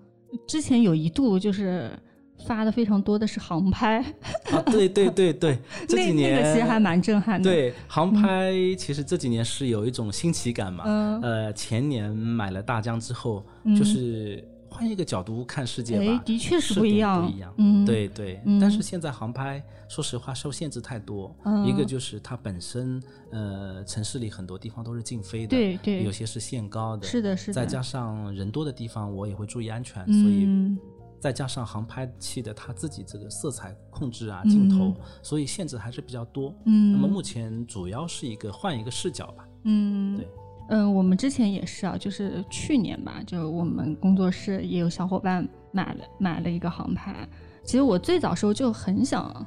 [0.46, 1.90] 之前有一度就是
[2.46, 3.98] 发的非常多的是航拍，
[4.52, 10.84] 啊，对对对对， 这那几年那个其实还蛮震撼的。，对航拍，其实这几年是有一种新奇感嘛。
[10.86, 13.44] 嗯呃，前年买了大疆之后，
[13.76, 17.52] 就是换一个角度看世界吧，哎的确是不一样不一样。
[17.58, 18.40] 嗯对对。
[18.46, 21.34] 嗯但是现在航拍，说实话受限制太多。
[21.44, 30.78] 嗯一个就是它本身，呃，城市里很多地方都是禁飞的，对对有些是限高的，是的是的再加上人多的地方，我也会注意安全，所以嗯
[31.18, 36.54] 再加上航拍器的它自己这个色彩控制啊、镜头，所以限制还是比较多。
[36.64, 39.46] 嗯那么目前主要是一个换一个视角吧。
[39.64, 40.26] 嗯，对，
[40.70, 47.14] 嗯，我们之前也是啊，就是去年吧，就我们工作室也有小伙伴买了买了一个航拍。
[47.64, 49.44] 其实我最早时候就很想，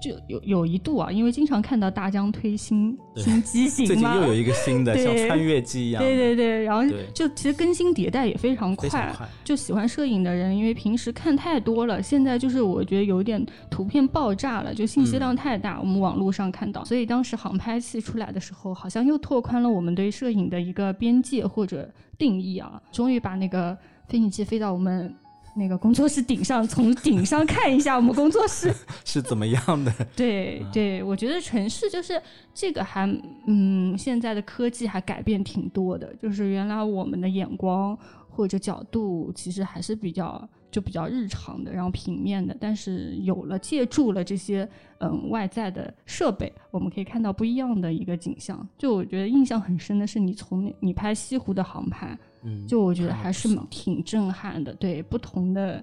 [0.00, 6.02] 就有有一度啊，因为经常看到大疆推新 新机型最近嘛，又有一个新的， 对像穿越机一样。
[6.02, 6.82] 对对对，然后
[7.14, 15.80] 就其实更新迭代也非常非常快就喜欢摄影的人，因为平时看太多了，现在就是我觉得有点图片爆炸了，就信息量太大。
[15.80, 22.80] 我们网络上看到，所以当时航拍器出来的时候，好像又拓宽了我们对摄影的一个边界或者定义啊。
[22.92, 23.76] 终于把那个
[24.08, 25.14] 飞行器飞到我们
[25.56, 28.70] 那个工作室顶上，从顶上看一下我们工作室。
[29.06, 29.92] 是怎么样的？
[30.14, 32.20] 对对，我觉得城市就是
[32.52, 33.08] 这个还
[33.46, 36.14] 嗯，现在的科技还改变挺多的。
[36.16, 42.54] 就是原来我们的眼光或者角度其实还是比较就比较日常的，然后平面的。
[42.60, 48.68] 但是有了借助了这些嗯外在的设备，我们可以看到不一样的一个景象。
[48.76, 54.72] 就我觉得印象很深的是你从你拍西湖的航拍，嗯，就我觉得还是挺震撼的。
[54.74, 55.82] 对不同的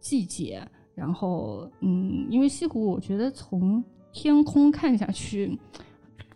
[0.00, 0.60] 季节，
[0.94, 5.56] 然后嗯，因为西湖，我觉得从天空看下去，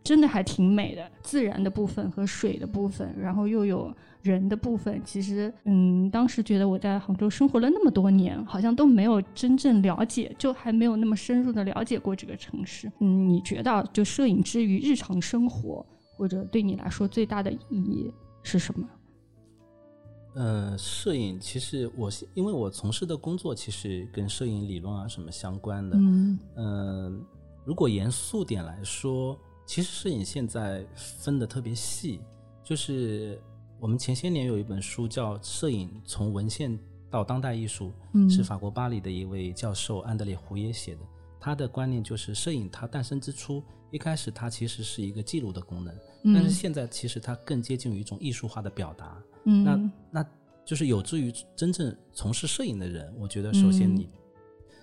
[0.04, 5.00] 真的还挺美的，自然的部分和水的部分，然后又有人的部分。
[5.04, 12.90] 其实嗯，当时觉得我在杭州生活了那么多年，好像都没有真正了解，就还没有那么深入的了解过这个城市。
[13.00, 15.85] 嗯，你觉得就摄影之于日常生活，
[16.16, 18.87] 或者对你来说最大的意义是什么？
[20.35, 25.97] 呃，摄影其实我是因为我从事的工作其实跟摄影理论啊什么相关的。
[25.99, 27.25] 嗯嗯、
[27.64, 32.21] 如果严肃点来说，其实摄影现在分的特别细，
[32.64, 33.38] 就是
[33.79, 36.79] 我们前些年有一本书叫《摄影从文献
[37.11, 41.01] 到当代艺术》，嗯是法国巴黎的一位教授安德烈胡耶写的。
[41.38, 49.21] 他的观念就是，摄影它诞生之初，一开始它其实是一个记录的功能，嗯但是现在其实它更接近于一种艺术化的表达。
[49.44, 49.64] 嗯。
[49.64, 50.28] 那那
[50.64, 53.96] 就是有助于真正从事摄影的人，我觉得首先嗯。
[53.96, 54.09] 你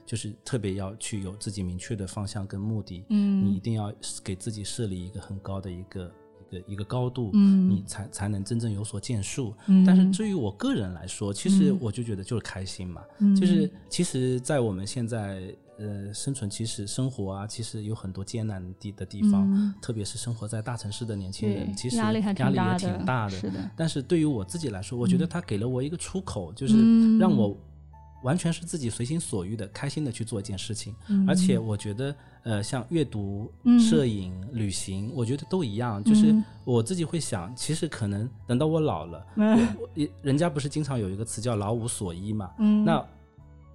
[0.05, 3.45] 就是特别要去有自己明确的方向跟目的，嗯。
[3.45, 3.93] 你一定要
[4.23, 6.11] 给自己设立一个很高的一个
[6.49, 7.69] 一个一个高度，嗯。
[7.69, 9.53] 你才才能真正有所建树。
[9.67, 9.85] 嗯。
[9.85, 13.35] 但是至于我个人来说，其实我就觉得就是开心嘛，嗯。
[13.35, 23.31] 就是其实，在我们现在呃生存，其实生活啊，其实有很多艰难的的地方，嗯特别是生活在大城市的年轻人，其实压力也大的挺大的。
[23.31, 27.57] 是的但是对于我自己来说，我觉得它给了我一个出口，就是嗯让我
[28.23, 30.93] 完全是自己随心所欲的、开心的去做一件事情。
[31.07, 32.13] 嗯而且我觉得，
[32.43, 36.03] 呃，像阅读、嗯摄影、旅行，我觉得都一样。
[36.03, 39.89] 就是我自己会想，其实可能等到我老了，嗯我
[40.21, 42.51] 人家不是经常有一个词叫“老无所依”嘛？
[42.59, 43.05] 嗯那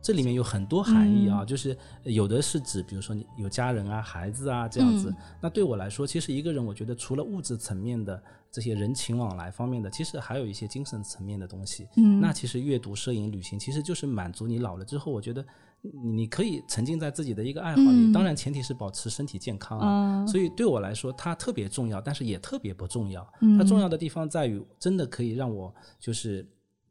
[0.05, 5.09] 这里面有很多含义啊，就是有的是指，比如说你有家人啊、孩子啊这样子。
[5.09, 11.88] 嗯那对我来说，其实一个人，我觉得除了物质层面的这些人情往来方面的，其实还有一些精神层面的东西。
[11.97, 15.43] 嗯那其实阅读、摄影、旅行，其实就是满足你老了之后，我觉得
[15.81, 19.88] 你你可以沉浸在自己的一个爱好里，嗯当然前提是保持身体健康啊。
[19.88, 23.27] 啊所以对我来说，它特别重要，但是也特别不重要。
[23.40, 26.47] 嗯它重要的地方在于，真的可以让我就是。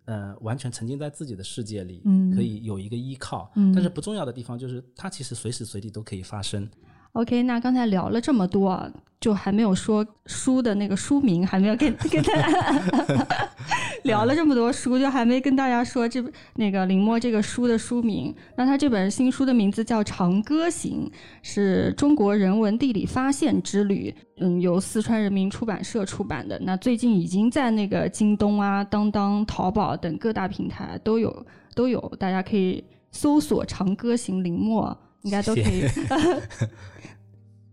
[0.05, 3.51] 呃，完全沉浸在自己的世界里，嗯可以有一个依靠。
[3.55, 6.69] 嗯但是不重要的地方就是，它其实随时随地都可以发生。
[7.13, 13.27] OK，那刚才聊了这么多啊，就还没有说书的那个书名，还没有跟跟 大家
[14.03, 16.23] 聊了这么多书，就还没跟大家说这
[16.55, 18.35] 那个林默这个书的书名。
[18.57, 21.09] 那他这本新书的名字叫《长歌行》，
[21.43, 26.59] 是中国人文地理发现之旅，嗯，由四川人民出版社出版的。
[26.63, 31.45] 那最近已经在那个京东啊、当当、淘宝等各大平台都有
[31.75, 35.83] 都有，大家可以搜索“长歌行”林默，应该都可以。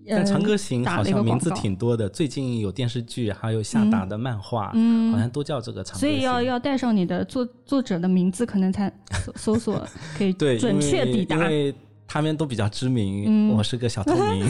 [0.09, 6.09] 但《长歌行》好像名字挺多的，最近有电视剧，还有夏达的漫画，嗯好像都叫这个《长歌行所》。
[6.13, 9.87] 以要要带上你的作作者的名字，可能才搜搜索
[10.19, 11.43] 可以对，准确抵达因。
[11.43, 11.75] 为因为
[12.09, 14.45] 他们都比较知名，嗯我是个小透明。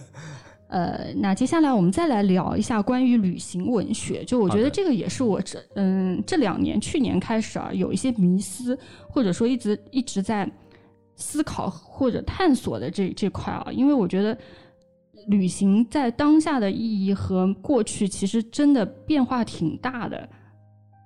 [0.68, 4.22] 呃，那接下来我们再来聊一下关于旅行文学。
[4.24, 10.48] 就我觉得这个也是我这嗯这两年去年开始啊，有一些迷思，或者说一直一直在
[11.20, 14.36] 思考或者探索的这这块啊，因为我觉得。
[15.26, 20.26] 旅行在当下的意义和过去其实真的变化挺大的。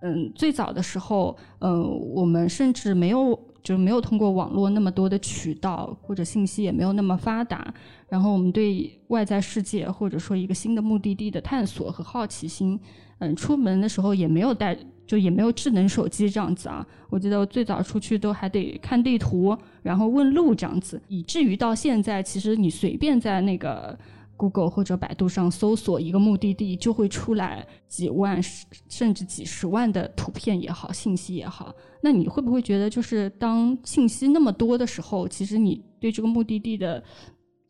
[0.03, 1.83] 嗯，最早的时候，嗯，
[2.15, 7.75] 我们甚至没有就是没有通过网络那么多的渠道，或者信息也没有那么发达。
[8.09, 12.79] 然后我们对外在世界或者说一个新的目的地的探索和好奇心，
[13.19, 16.87] 嗯，出门的时候也没有带，就也没有智能手机这样子啊。
[17.11, 23.99] 我记得我最早出去都还得看地图，然后问路这样子，以至于到现在，其实你随便在那个。
[24.37, 28.43] Google 或者百度上搜索一个目的地，就会出来几万
[28.89, 31.73] 甚至几十万的图片也好，信息也好。
[32.03, 37.01] 那你会不会觉得，就是当信息那么多的时候，其实你对这个目的地的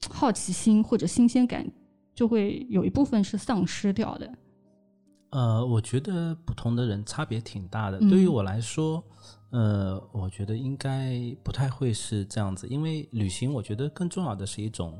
[0.09, 1.71] 好奇心或者新鲜感，
[2.15, 4.33] 就会有一部分是丧失掉的？
[5.35, 7.99] 呃，我觉得不同的人差别挺大的。
[8.01, 9.03] 嗯对于我来说，
[9.51, 14.97] 呃，我觉得应该不太会是这样子，因为旅行，我觉得更重要的是一种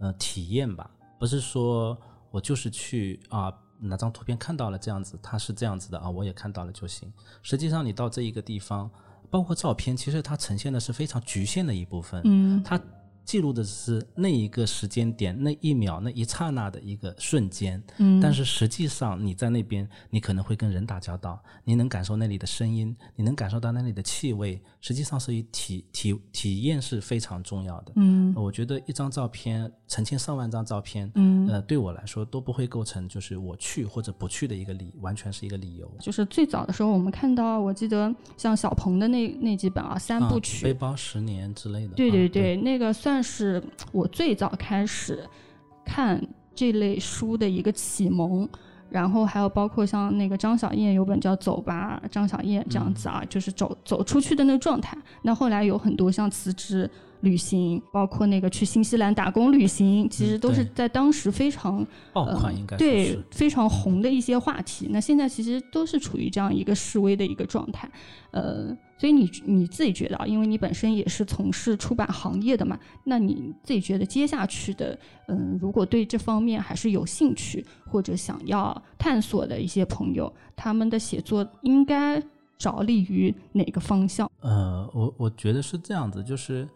[0.00, 1.96] 呃体验吧，不是说
[2.32, 7.12] 我就是去啊哪张图片看到了这样子，它是这样子的啊，我也看到了就行。
[7.40, 8.90] 实际上，你到这一个地方，
[9.30, 12.20] 包括照片，其实它呈现的是非常局限的一部分。
[12.24, 12.80] 嗯它
[13.28, 17.82] 记录的是那一个时间点、那一秒、那一刹那的一个瞬间。
[17.98, 24.58] 嗯但是实际上你在那边，你可能会跟人打交道，你能感受那里的声音，你能感受到那里的气味。
[24.80, 27.92] 实际上，是以体体体验是非常重要的。
[27.96, 35.86] 嗯我觉得一张照片，成千上万张照片，嗯，呃，对我来说都不会构成就是我去或者不去的一个理，完全是一个理由。
[36.00, 41.94] 就是最早的时候，我们看到，我记得像小鹏的那那几本啊三部啊曲，背包十年之类的。
[41.94, 43.62] 对啊对对，那个算是
[43.92, 45.22] 我最早开始
[45.84, 46.20] 看
[46.54, 48.48] 这类书的一个启蒙。
[48.90, 54.96] 然后还有包括像那个张小燕有本叫《走吧，张小燕》这样子啊，就是走走出去的那个状态。
[55.20, 56.90] 那后来有很多像辞职
[57.20, 63.18] 旅行，包括那个去新西兰打工旅行，其实都是在当时非常爆款呃应该说对。
[63.30, 64.88] 非常红的一些话题。
[64.90, 67.88] 那现在其实都是处于这样一个示威的一个状态，
[68.30, 74.98] 呃，所以你你自己觉得啊，因为你本身也是从事出版行业的嘛，那你自己觉得接下去的，
[75.28, 82.20] 嗯，如果对这方面还是有兴趣或者想要探索的一些朋友，他们的写作应该
[82.56, 84.28] 着力于哪个方向？
[84.40, 86.68] 呃，我我觉得是这样子，就是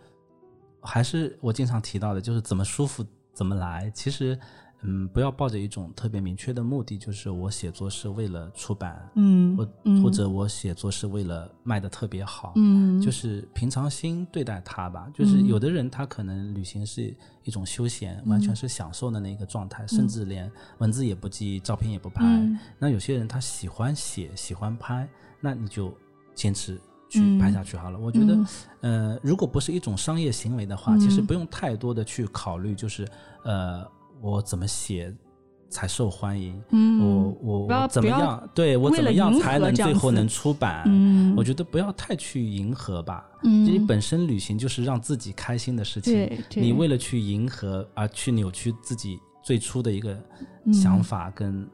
[0.82, 3.90] 还是我经常提到的，就是怎么舒服怎么来。
[3.94, 4.38] 其实，
[4.82, 9.68] 嗯，不要抱着一种特别明确的目的，就是我写作是为了出版，嗯或
[10.02, 15.08] 或者我写作是为了卖的特别好，嗯就是平常心对待它吧。
[15.14, 17.14] 就是有的人他可能旅行是
[17.44, 22.24] 一种休闲，完全是享受的那个状态，甚至连文字也不记，照片也不拍。
[22.24, 25.08] 嗯那有些人他喜欢写，喜欢拍，
[25.40, 25.96] 那你就
[26.34, 26.80] 坚持
[27.20, 27.98] 去拍下去好了。
[27.98, 28.38] 我觉得，
[28.80, 33.06] 呃，如果不是一种商业行为的话，其实不用太多的去考虑，就是
[33.44, 33.86] 呃，
[34.20, 35.14] 我怎么写。
[35.74, 38.46] 才受欢迎，嗯我我我怎么样？
[38.54, 40.82] 对我怎么样才能最后能出版？
[40.84, 50.14] 嗯我觉得不要太去迎合吧，嗯因为本身旅行就是让自己开心的事情你为了去迎合而去扭曲自己最初的一个
[50.74, 51.66] 想法跟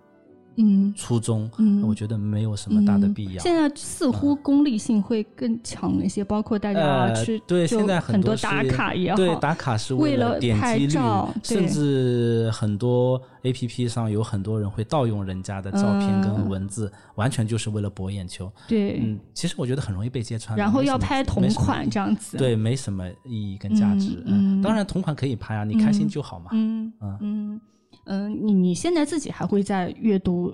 [0.59, 3.43] 嗯初衷，嗯我觉得没有什么大的必要。
[3.43, 18.51] 现在似乎功利性会更强一些，包括大家呃去对，现在很多打卡也好，对，打卡是为了了点拍击率照，甚至很多 A P P 上有很多人会盗用人家的照片跟嗯文字，完全就是为了博眼球。
[18.67, 24.23] 对，嗯，其实我觉得很容易被揭穿，然后要拍同款这样子，对，没什么意义跟价值。
[24.27, 26.51] 嗯嗯当然同款可以拍啊，你开心就好嘛。
[26.53, 27.61] 嗯嗯嗯
[28.09, 30.53] 嗯，你你现在自己还会在阅读，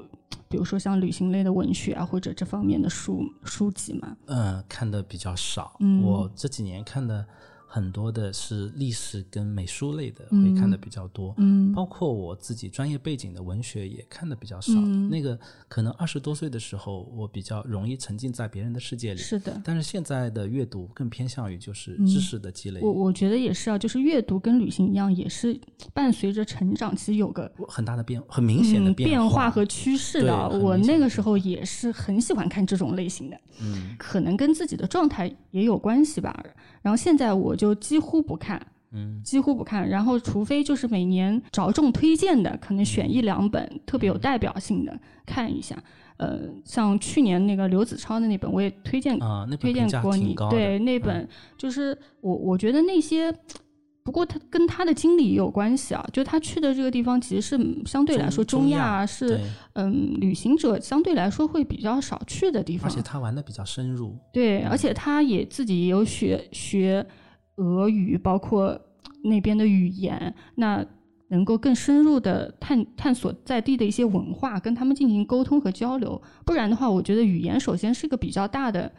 [0.48, 4.16] 比如说像旅行类的文学啊，或者这方面的书书籍吗？
[4.26, 5.76] 嗯，看的比较少。
[5.78, 7.24] 嗯我这几年看的
[7.74, 11.34] 很多的是历史跟美术类的，嗯会看的比较多。
[11.38, 14.74] 嗯包括我自己专业背景的文学也看的比较少。
[14.76, 19.18] 嗯那个可能二十多岁的时候，我比较容易沉浸在别人的世界里。
[19.18, 22.80] 是的，但是现在的阅读更偏向于就是知识的积累。
[22.80, 25.58] 我我觉得也是啊，就是阅读跟旅行一样，也是
[25.92, 30.48] 伴随着成长，其实有个很大的变，很明显的嗯变化和趋势的。
[30.60, 36.32] 我那个时候也是很喜欢看这种类型的，嗯可能跟自己的状态也有关系吧。
[36.84, 38.64] 然后现在我就几乎不看。
[38.96, 45.76] 嗯几乎不看，然后除非就是每年着重推荐的，可能选一两本特别有代表性的看一下。
[46.16, 50.32] 呃，像去年那个刘子超的那本，我也推荐啊，那推荐过你。
[50.48, 51.28] 对，那本
[51.58, 53.34] 就是我我觉得那些，
[54.04, 56.06] 不过他跟他的经历也有关系啊。
[56.12, 59.40] 就他去的这个地方，其实是相对来说中亚亚是
[59.72, 62.90] 嗯旅行者相对来说会比较少去的地方。
[62.90, 64.14] 而且他玩的比较深入。
[64.32, 67.04] 对，而且他也自己也有学学
[67.56, 68.78] 俄语，包括
[69.22, 70.84] 那边的语言，那
[71.28, 76.20] 能够更深入的探探索在地的一些文化，跟他们进行沟通和交流。
[76.44, 78.92] 不然的话，我觉得语言首先是个比较大的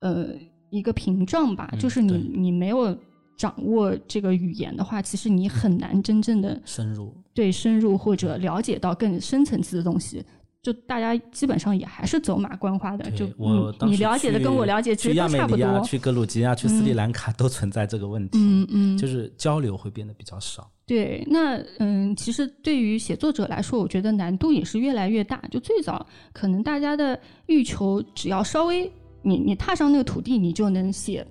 [0.00, 0.28] 呃
[0.70, 2.96] 一个屏障吧，嗯就是你你没有
[3.40, 10.22] 掌握这个语言的话，其实你很难真正的深入，对深入或者了解到更深层次的东西。
[10.62, 15.86] 就大家基本上也还是走马观花的，就我你了解的跟我了解其实都差不亚美尼亚、多。
[15.86, 20.70] 去格鲁吉亚、去斯里兰卡都存在这个问题，嗯嗯，就是交流会变得比较少。
[20.84, 21.26] 对。
[21.30, 25.42] 那嗯，其实对于写作者来说，我觉得难度也是越来越大。
[25.50, 31.26] 就最早可能大家的欲求，只要稍微你你踏上那个土地，你就能写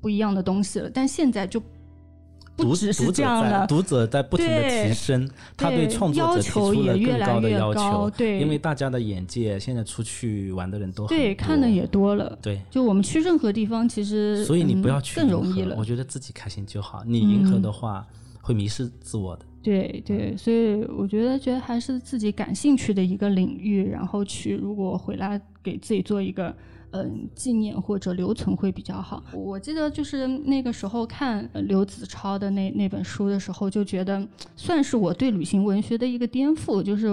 [0.00, 0.88] 不一样的东西了。
[0.88, 3.66] 但现在就不读只是这样了。
[3.66, 7.80] 读者在不停的提升，他对对创作要者提出了越更高的要求。
[7.80, 12.36] 高对因为大家的眼界现在出去玩的人都很对，看的也多了。
[12.42, 12.60] 对。
[12.70, 15.84] 就我们去任何地方，其实所以你不要嗯去更容易了我。
[15.84, 17.02] 觉得自己开心就好。
[17.06, 18.06] 你迎合嗯的话，
[18.42, 19.44] 会迷失自我的。
[19.62, 26.54] 对对，所以我觉得觉得还是自己感兴趣的一个领域，然后去如果回来给自己做一个
[26.92, 29.22] 嗯纪念或者留存会比较好。
[29.34, 34.26] 我记得就是那个时候看刘子超的那那本书的时候，就觉得
[34.56, 37.08] 算是我对旅行文学的一个颠覆，就是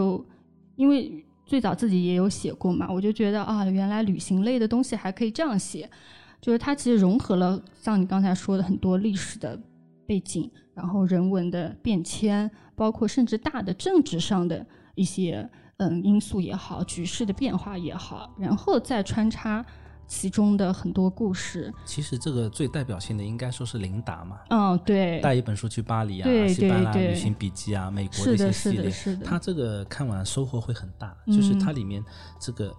[0.75, 5.89] 因为最早自己也有写过嘛，我就觉得啊，原来旅行类的东西还可以这样写，
[6.41, 9.59] 就是它其实融合了像你刚才说的很多历史的
[10.07, 14.65] 背景，然后人文的变迁，包括甚至大的政治上的
[14.95, 15.47] 一些
[15.77, 19.65] 嗯因素也好，局势的变化也好，然后再穿插
[20.07, 21.73] 其中的很多故事。
[21.83, 32.03] 其实这个最代表性的应该说是琳达嘛，嗯，对，带一本书去巴黎啊、西班牙旅行笔记啊、美国是的，一些系列，是的，它这个看完收获会很大，就是嗯它里面
[32.39, 32.73] 这个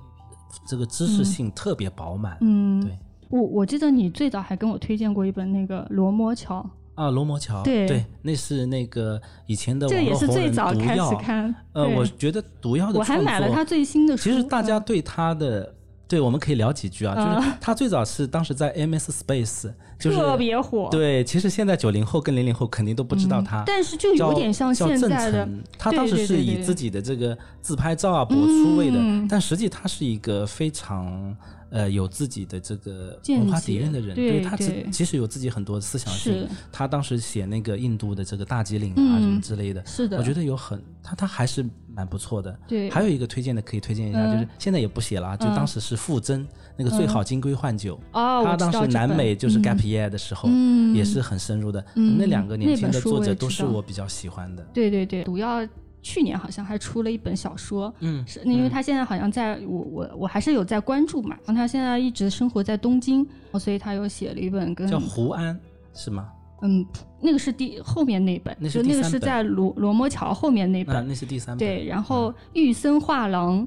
[0.66, 2.38] 这个知识性特别饱满。
[2.40, 2.96] 嗯，对
[3.28, 6.64] 我我记得你最早还跟我推荐过一本那个《罗摩桥
[6.96, 11.54] 啊，罗摩桥，对那是那个以前的》，这也是最网络红人早开。
[11.74, 14.24] 呃，我觉得毒药的我还买了他最新的书。
[14.24, 15.74] 其实大家嗯对他的，
[16.08, 17.14] 对，我们可以聊几句啊。
[17.14, 19.70] 就是他最早是当时在 MS Space，
[20.00, 21.22] 就是特别火，对。
[21.22, 31.36] 其实现在九零后跟零零后肯定都不知道他，但是就有点像叫郑现在的成，他当时是以自己的这个自拍照啊博出位的，嗯但实际他是一个非常
[31.70, 36.48] 呃有自己的这个文化底蕴的人，对他其对其实有自己很多思想性是。
[36.72, 41.64] 他当时写那个印度的这个大吉岭啊嗯什么之类的，是的，我觉得有很他他还是
[41.94, 42.56] 蛮不错的。
[42.68, 46.46] 对，还有一个推荐的可以推荐一下，嗯就是现在也不写了啊，就嗯当时是傅真
[46.76, 51.84] 那个最好金龟换酒，哦，他当时南美就是嗯 Gap Year 的时候，嗯也是很深入的。
[51.94, 54.62] 嗯那两个年轻的作者都是我比较喜欢的。
[54.72, 55.66] 对对对，毒药
[56.06, 63.26] 去年好像还出了一本小说，嗯，是因为他现在好像在我我我还是有在关注嘛，然后他现在一直生活在东京，
[63.58, 65.58] 所以他又写了一本跟叫胡安
[65.92, 66.28] 是吗？
[66.62, 66.86] 嗯
[67.20, 71.58] 那个是第后面那本，就那个是在罗罗摩桥后面那那本，那是第三本。
[71.58, 73.66] 对，然后玉森画廊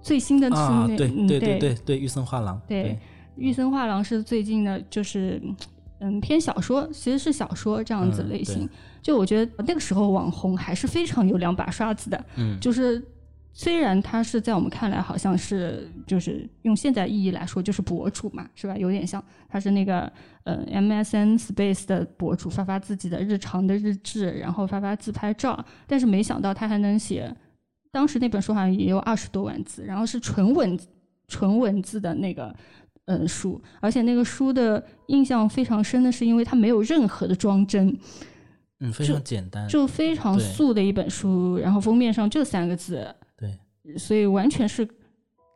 [0.00, 2.60] 最新的是啊，那、对对对对，玉森画廊。
[2.68, 2.96] 对
[3.36, 5.42] 玉森画廊是最近的，就是
[6.00, 8.66] 嗯偏小说，其实是小说这样子嗯类型。
[8.66, 8.70] 对
[9.02, 13.02] 就我觉得那个时候网红还是非常有两把刷子的，嗯，就是
[13.54, 18.76] 虽然他是在我们看来好像是就是用现在意义来说就是博主嘛，是吧？
[18.76, 20.12] 有点像他是那个
[20.44, 27.34] 呃 MSN Space 的博主，发发自己的日常的日志，然后发发自拍照，但是没想到他还能写，
[27.90, 30.78] 当时那本书好像也有二十多万字，然后是纯文
[31.26, 32.54] 纯文字的那个。
[33.10, 37.92] 嗯，书，而且那个书的印象非常深的是，因为它没有任何的装帧，
[38.78, 39.66] 嗯，非常简单。
[39.68, 44.88] 就非常素的一本书，然后封面上就三个字，对所以完全是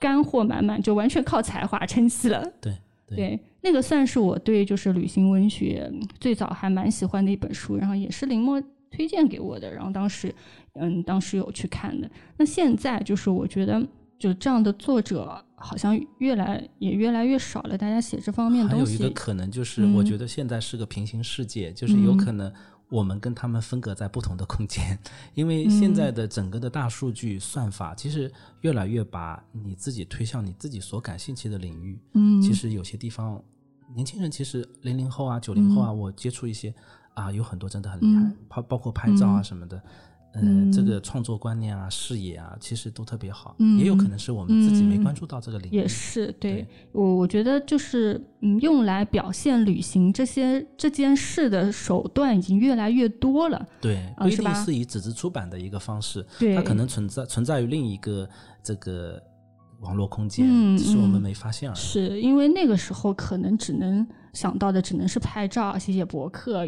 [0.00, 2.44] 干货满满，就完全靠才华撑起了。
[2.61, 2.76] 对
[3.07, 10.34] 对对，那个算是我对就是旅行文学嗯最早还蛮喜欢的一本书，然后也是林墨推荐给我的，然后当时
[10.72, 12.11] 嗯当时有去看的。
[12.36, 13.80] 那现在就是我觉得
[14.18, 19.95] 就这样的作者好像越来也越来越少了，大家写这方面东还有一个，可能就是，嗯。
[19.95, 22.53] 我觉得现在是个平行世界，就是有可能
[22.89, 24.99] 我们跟他们分隔在不同的空间，
[25.35, 31.99] 因为现在的整个的大数据算法，其实越来越把你自己推向你自己所感兴趣的领域。
[32.12, 33.43] 嗯，其实有些地方，
[33.95, 36.73] 年轻人其实零零后啊、九零后啊，我接触一些
[37.15, 38.37] 啊，有很多真的很厉害，嗯。
[38.49, 39.83] 包包括拍照啊什么的。
[40.35, 45.76] 呃，嗯这个创作观念啊、视野啊，其实都特别好，嗯也有可能是我们自己没嗯关注到这个领域。
[45.76, 53.66] 也是对对我，我觉得就是嗯，用来表现旅行这些这件事的手段已经越来越多了。
[53.80, 58.28] 对，不一定啊是以纸质出版的一个方式，对，它可能存在存在于另一个
[58.62, 59.22] 这个
[59.80, 61.76] 网络空间，嗯只是我们嗯没发现而已。
[61.76, 66.66] 是因为那个时候可能只能想到的只能是拍照、写写博客、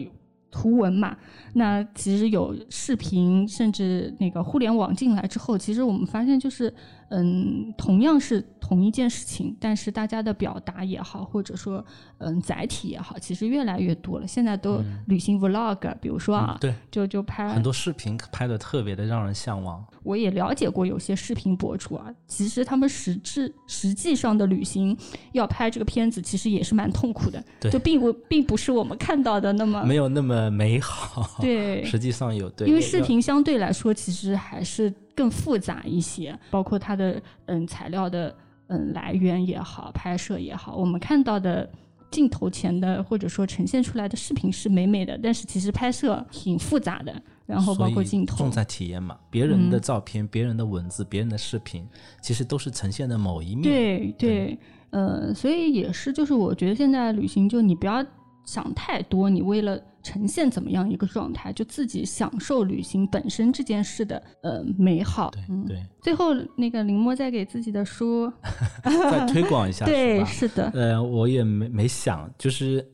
[0.51, 1.17] 图文嘛。
[1.55, 6.73] 那其实有视频，甚至那个互联网进来之后，其实我们发现就是，
[7.11, 11.85] 嗯，同样是同一件事情，但是大家的表达也好，或者说
[12.19, 14.27] 嗯载体也好，其实越来越多了。
[14.27, 19.85] 现在都旅行 vlog，、比如说啊，嗯对，就就拍很多视频拍的特别的让人向往。
[20.03, 24.97] 我也了解过有些视频博主啊，其实他们实质实际上的旅行
[25.33, 38.33] 要拍这个片子，其实也是蛮痛苦的，对就并不并不是我们看到的那么没有那么美好，对，实际上有对，因为视频相对来说其实还是更复杂一些，包括它的嗯材料的
[38.69, 41.69] 嗯来源也好，拍摄也好，我们看到的。
[42.09, 47.13] 镜头前的或者说呈现出来的视频是美美的，但是其实拍摄挺复杂的，
[47.45, 49.19] 然后包括镜头重，在体验嘛。
[49.29, 51.87] 别人的嗯照片、别人的文字、别人的视频，
[52.23, 53.65] 其实都是呈现的某一面。
[53.65, 54.59] 对对，
[54.91, 58.03] 呃，所以也是，就是我觉得现在旅行就你不要
[58.47, 65.31] 想太多，你为了呈现怎么样一个状态，就自己享受旅行本身这件事的呃美好。
[65.33, 68.33] 对嗯，对，最后那个林墨再给自己的书，
[68.83, 70.25] 再推广一下， 对？
[70.25, 72.89] 是的，呃，我也没没想，就是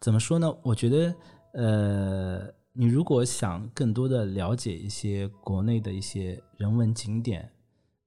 [0.00, 0.52] 怎么说呢？
[0.62, 1.14] 我觉得，
[1.52, 2.40] 呃，
[2.72, 7.46] 你如果想更多的了解一些国内的一些人文景点，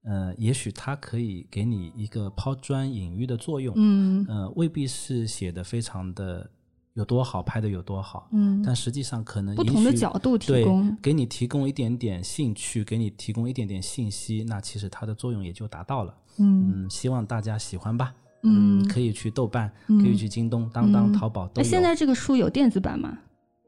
[0.02, 3.72] 呃，也许它可以给你一个抛砖引玉的作用。
[3.76, 6.50] 嗯呃，未必是写的非常的
[6.94, 16.14] 有多好，拍的有多好，嗯，但实际上可能不同的角度提对供，给你提供一点点兴趣，给你提供一点点信息，那其实它的作用也就达到了。
[16.38, 18.14] 嗯嗯，希望大家喜欢吧。
[18.42, 21.48] 嗯可以去豆瓣，嗯可以去京东、当当、嗯淘宝。
[21.54, 23.18] 那现在这个书有电子版吗？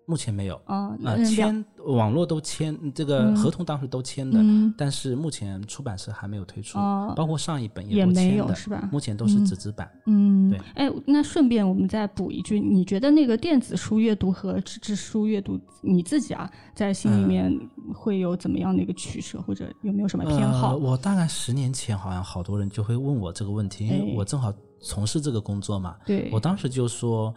[0.07, 8.89] 目前没有嗯签网络都签，这个嗯合同当时都签的，嗯但是目前出版社还没有推出，哦包括上一本也没有是吧？
[8.93, 9.91] 目前都是嗯纸质版。
[10.07, 10.61] 嗯，对。
[10.75, 17.53] 哎，那顺便我们再补一句，你觉得那个电子书阅读和纸质书阅读，你自己啊，在心里面
[17.95, 20.79] 会有怎么样的一个取舍，或者有没有什么偏好呃？？
[20.79, 25.97] 我大概十年前，好像好多人就会问我这个问题，因哎为我正好从事这个工作嘛。
[26.07, 27.35] 对，我当时就说，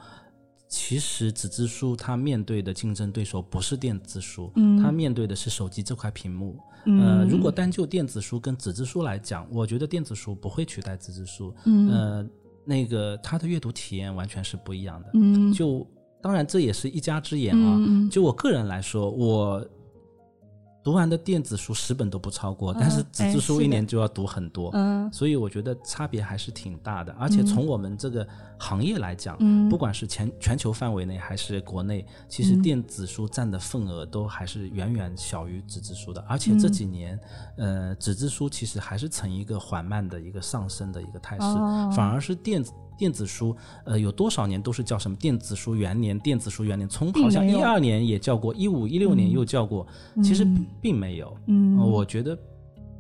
[0.68, 6.58] 其实纸质书它面对的竞争对手不是电子书，嗯它面对的是手机这块屏幕。
[6.86, 11.54] 嗯呃，如果单就电子书跟纸质书来讲，我觉得电子书不会取代纸质书。
[11.66, 12.30] 嗯呃，
[12.64, 15.10] 那个它的阅读体验完全是不一样的。
[15.14, 15.88] 嗯，就
[16.22, 17.80] 当然这也是一家之言啊。
[18.12, 19.66] 就我个人来说，我
[20.86, 24.70] 读完的电子书十本都不超过，但是纸哎质书一年就要读很多。
[24.74, 28.28] 嗯所以我觉得差别还是挺大的，而且从我们这个
[28.60, 36.24] 行业来讲，嗯不管是全全球范围内还是国内，其嗯实电子书占的份额都还是远远小于纸质书的。
[36.30, 37.20] 而且嗯这几年，
[37.58, 42.72] 呃，纸质书其实还是呈一个缓慢的一个上升的一个态势，哦反而是电子。
[42.98, 46.18] 电子书，呃，有多少年都是叫什么电子书元年？
[46.20, 49.86] 电子书元年，从好像一二年也叫过，一五一六年又叫过，
[50.24, 50.48] 其实
[50.82, 51.36] 并没有。
[51.48, 52.38] 嗯呃我觉得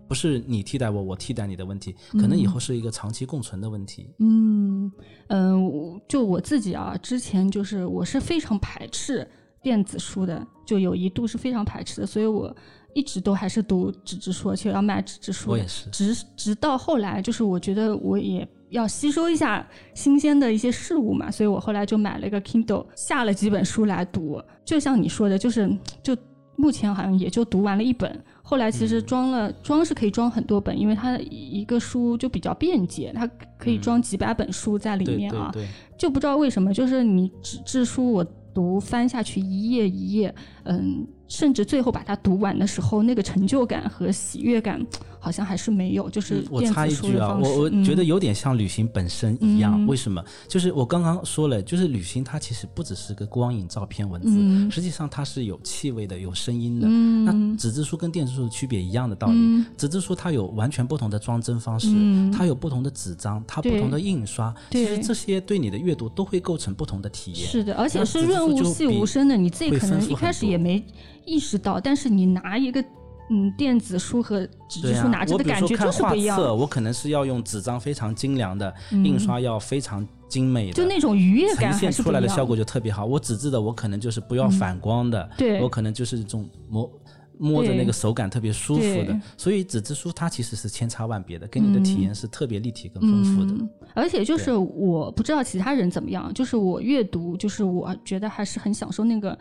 [0.08, 4.14] 不是你替代我，我替代你的问题，可能以后是一个长期共存的问题。
[4.20, 4.92] 嗯
[5.28, 9.28] 嗯，我就我自己啊，之前就是我是非常排斥
[9.64, 12.56] 电子书的，就有一度是非常排斥的，所以我
[12.94, 15.50] 一直都还是读纸质书，而且要买纸质书。
[15.50, 24.42] 我也是直直到后来，就是我觉得我也要吸收一下新鲜的一些事物嘛，所以我后来就买了一个 Kindle，下了几本书来读。
[24.64, 25.70] 就像你说的，就是
[26.04, 26.16] 就
[26.56, 28.24] 目前好像也就读完了一本。
[28.42, 35.50] 后来其实嗯装了、装是可以装很多本，因为它一个书就比较便捷，它可以装几百本书在里面啊。
[35.52, 35.68] 对对，
[35.98, 38.24] 就不知道为什么，就是你纸质书我
[38.54, 44.80] 读翻下去一页一页，嗯，甚至最后把它读完的时候，那个成就感和喜悦感
[45.26, 47.36] 好像还是没有，就是嗯我插一句啊。
[47.42, 49.74] 我我觉得嗯有点像旅行本身一样。
[49.76, 50.24] 嗯为什么？
[50.48, 56.86] 就是我刚刚说了，就是旅行它其实不只是个光影、照片、文字，嗯实际上它是有气味的、有声音的。
[56.88, 59.34] 嗯那纸质书跟电子书的区别一样的道理。
[59.36, 67.50] 嗯纸质书它有完全不同的装帧方式，嗯它有不同的纸张，它不同的印刷，其实这些对你的阅读都会构成不同的体验。
[67.50, 70.84] 是的，而且是润物细无声的，你自己可能一开始也没
[71.26, 72.84] 意识到，但是你拿一个
[73.30, 81.92] 嗯电子书和纸质书拿着的感觉就是不一样，册，我可能是要用纸张非常精良的，印刷要非常精美的，就那种愉悦感呈现。
[81.92, 83.06] 出来的效果就特别好。
[83.06, 86.92] 我纸质的，我可能就是不要反光的，对我可能就是这种摸
[87.38, 89.20] 摸着那个手感特别舒服的。
[89.38, 93.52] 所以纸质书它其实是千差万别的，给你的体验是特别立体跟丰富的。
[93.54, 99.38] 嗯，而且就是我不知道其他人怎么样，就是我阅读，就是我觉得还是很享受那个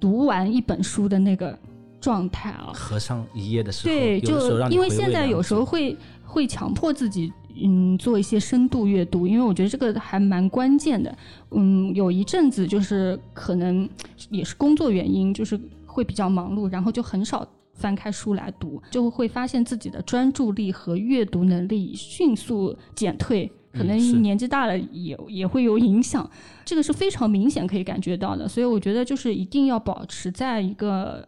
[0.00, 1.58] 读完一本书的那个
[2.00, 2.70] 状态啊。
[2.74, 7.32] 合上一页的时候，对，就因为现在有时候会会强迫自己。
[7.58, 11.16] 嗯，做一些深度阅读，因为我觉得这个还蛮关键的。
[11.52, 13.88] 嗯，有一阵子就是可能
[14.28, 23.50] 也是工作原因，就是会比较忙碌，然后就很少翻开书来读，就会发现自己的专注力和阅读能力迅速减退。
[23.72, 26.30] 可能年纪大了也也会有影响，
[26.62, 28.46] 这个是非常明显可以感觉到的。
[28.46, 31.26] 所以我觉得就是一定要保持在一个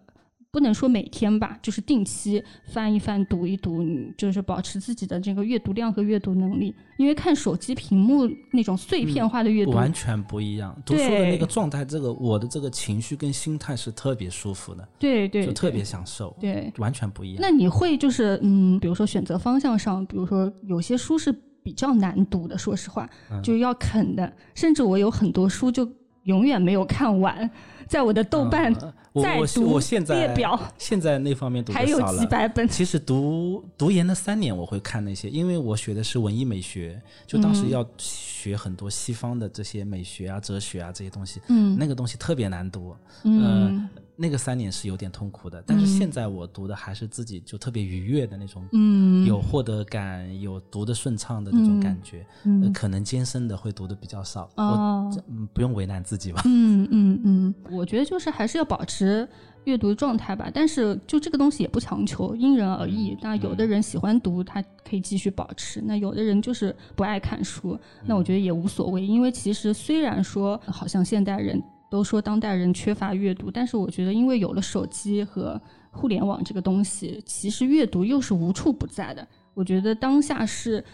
[0.51, 6.75] 不能说每天吧，就是定期翻一翻、读一读，你就是保持自己的这个阅读量和阅读能力。
[6.97, 10.75] 因为看手机屏幕那种碎片化的阅读，完全不一样。
[10.87, 16.73] 读书的那个状态，这个我的这个情绪跟心态是特别舒服的，对对就特别享受，对。
[16.79, 17.39] 完全不一样。
[17.43, 21.31] 那你会就是嗯，比如说选择方向上，比如说有些书是
[21.63, 24.33] 比较难读的，说实话，嗯就要啃的。
[24.55, 25.87] 甚至我有很多书就
[26.25, 27.49] 永远没有看完，
[27.89, 32.21] 在我的豆瓣嗯我我在读我现在列表现在那方面读还有的少了。
[32.21, 32.69] 几百本。
[32.69, 42.95] 其实读读研的三年，我会看那些，因为我学的是文艺美学，就当时嗯要学很多西方的这些美学啊、哲学啊这些东西，嗯那个东西特别难读。
[43.25, 52.27] 嗯呃，那个三年是有点痛苦的，但是现在我读的还是自己就特别愉悦的那种，嗯有获得感，有读的顺畅的那种感觉。
[52.43, 56.43] 嗯呃，可能艰深的会读的比较少，哦我这嗯不用为难自己吧。
[56.51, 59.29] 嗯嗯嗯，我觉得就是还是要保持
[59.65, 63.17] 阅读状态吧，但是就这个东西也不强求，因人而异。
[63.23, 69.07] 那有的人喜欢读，他可以继续保持；那有的人就是不爱看书，那我觉得也无所谓。
[69.07, 75.61] 因为其实虽然说好像现代人都说当代人缺乏阅读，但是我觉得因为有了手机和
[75.91, 79.27] 互联网这个东西，其实阅读又是无处不在的。
[79.55, 80.85] 我觉得当下是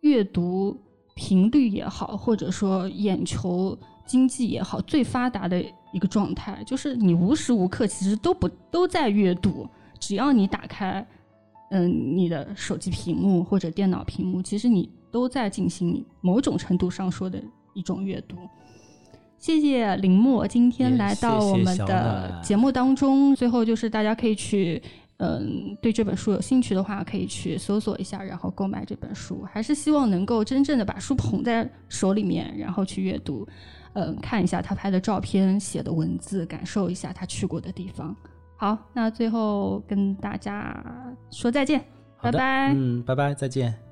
[0.00, 0.76] 阅读
[1.14, 3.76] 频率也好，或者说眼球
[4.06, 9.68] 经济也好，最发达的一个状态，就是你无时无刻其实都不都在阅读，
[9.98, 11.06] 只要你打开，
[11.70, 17.42] 嗯，你的手机屏幕或者电脑屏幕，其实你都在进行某种程度上说的
[17.74, 18.36] 一种阅读。
[19.38, 23.34] 谢谢林墨今天来到我们的节目当中。
[23.34, 24.82] 最后就是大家可以去，
[25.18, 29.46] 嗯，对这本书有兴趣的话，可以去搜索一下，然后购买这本书。
[29.52, 33.46] 还是希望能够真正的把书捧在手里面，然后去阅读，
[33.92, 38.16] 嗯，看一下他拍的照片、写的文字，感受一下他去过的地方。
[38.56, 40.82] 好，那最后跟大家
[41.30, 41.84] 说再见，
[42.22, 42.72] 拜拜。
[42.74, 43.85] 嗯，拜拜，再见。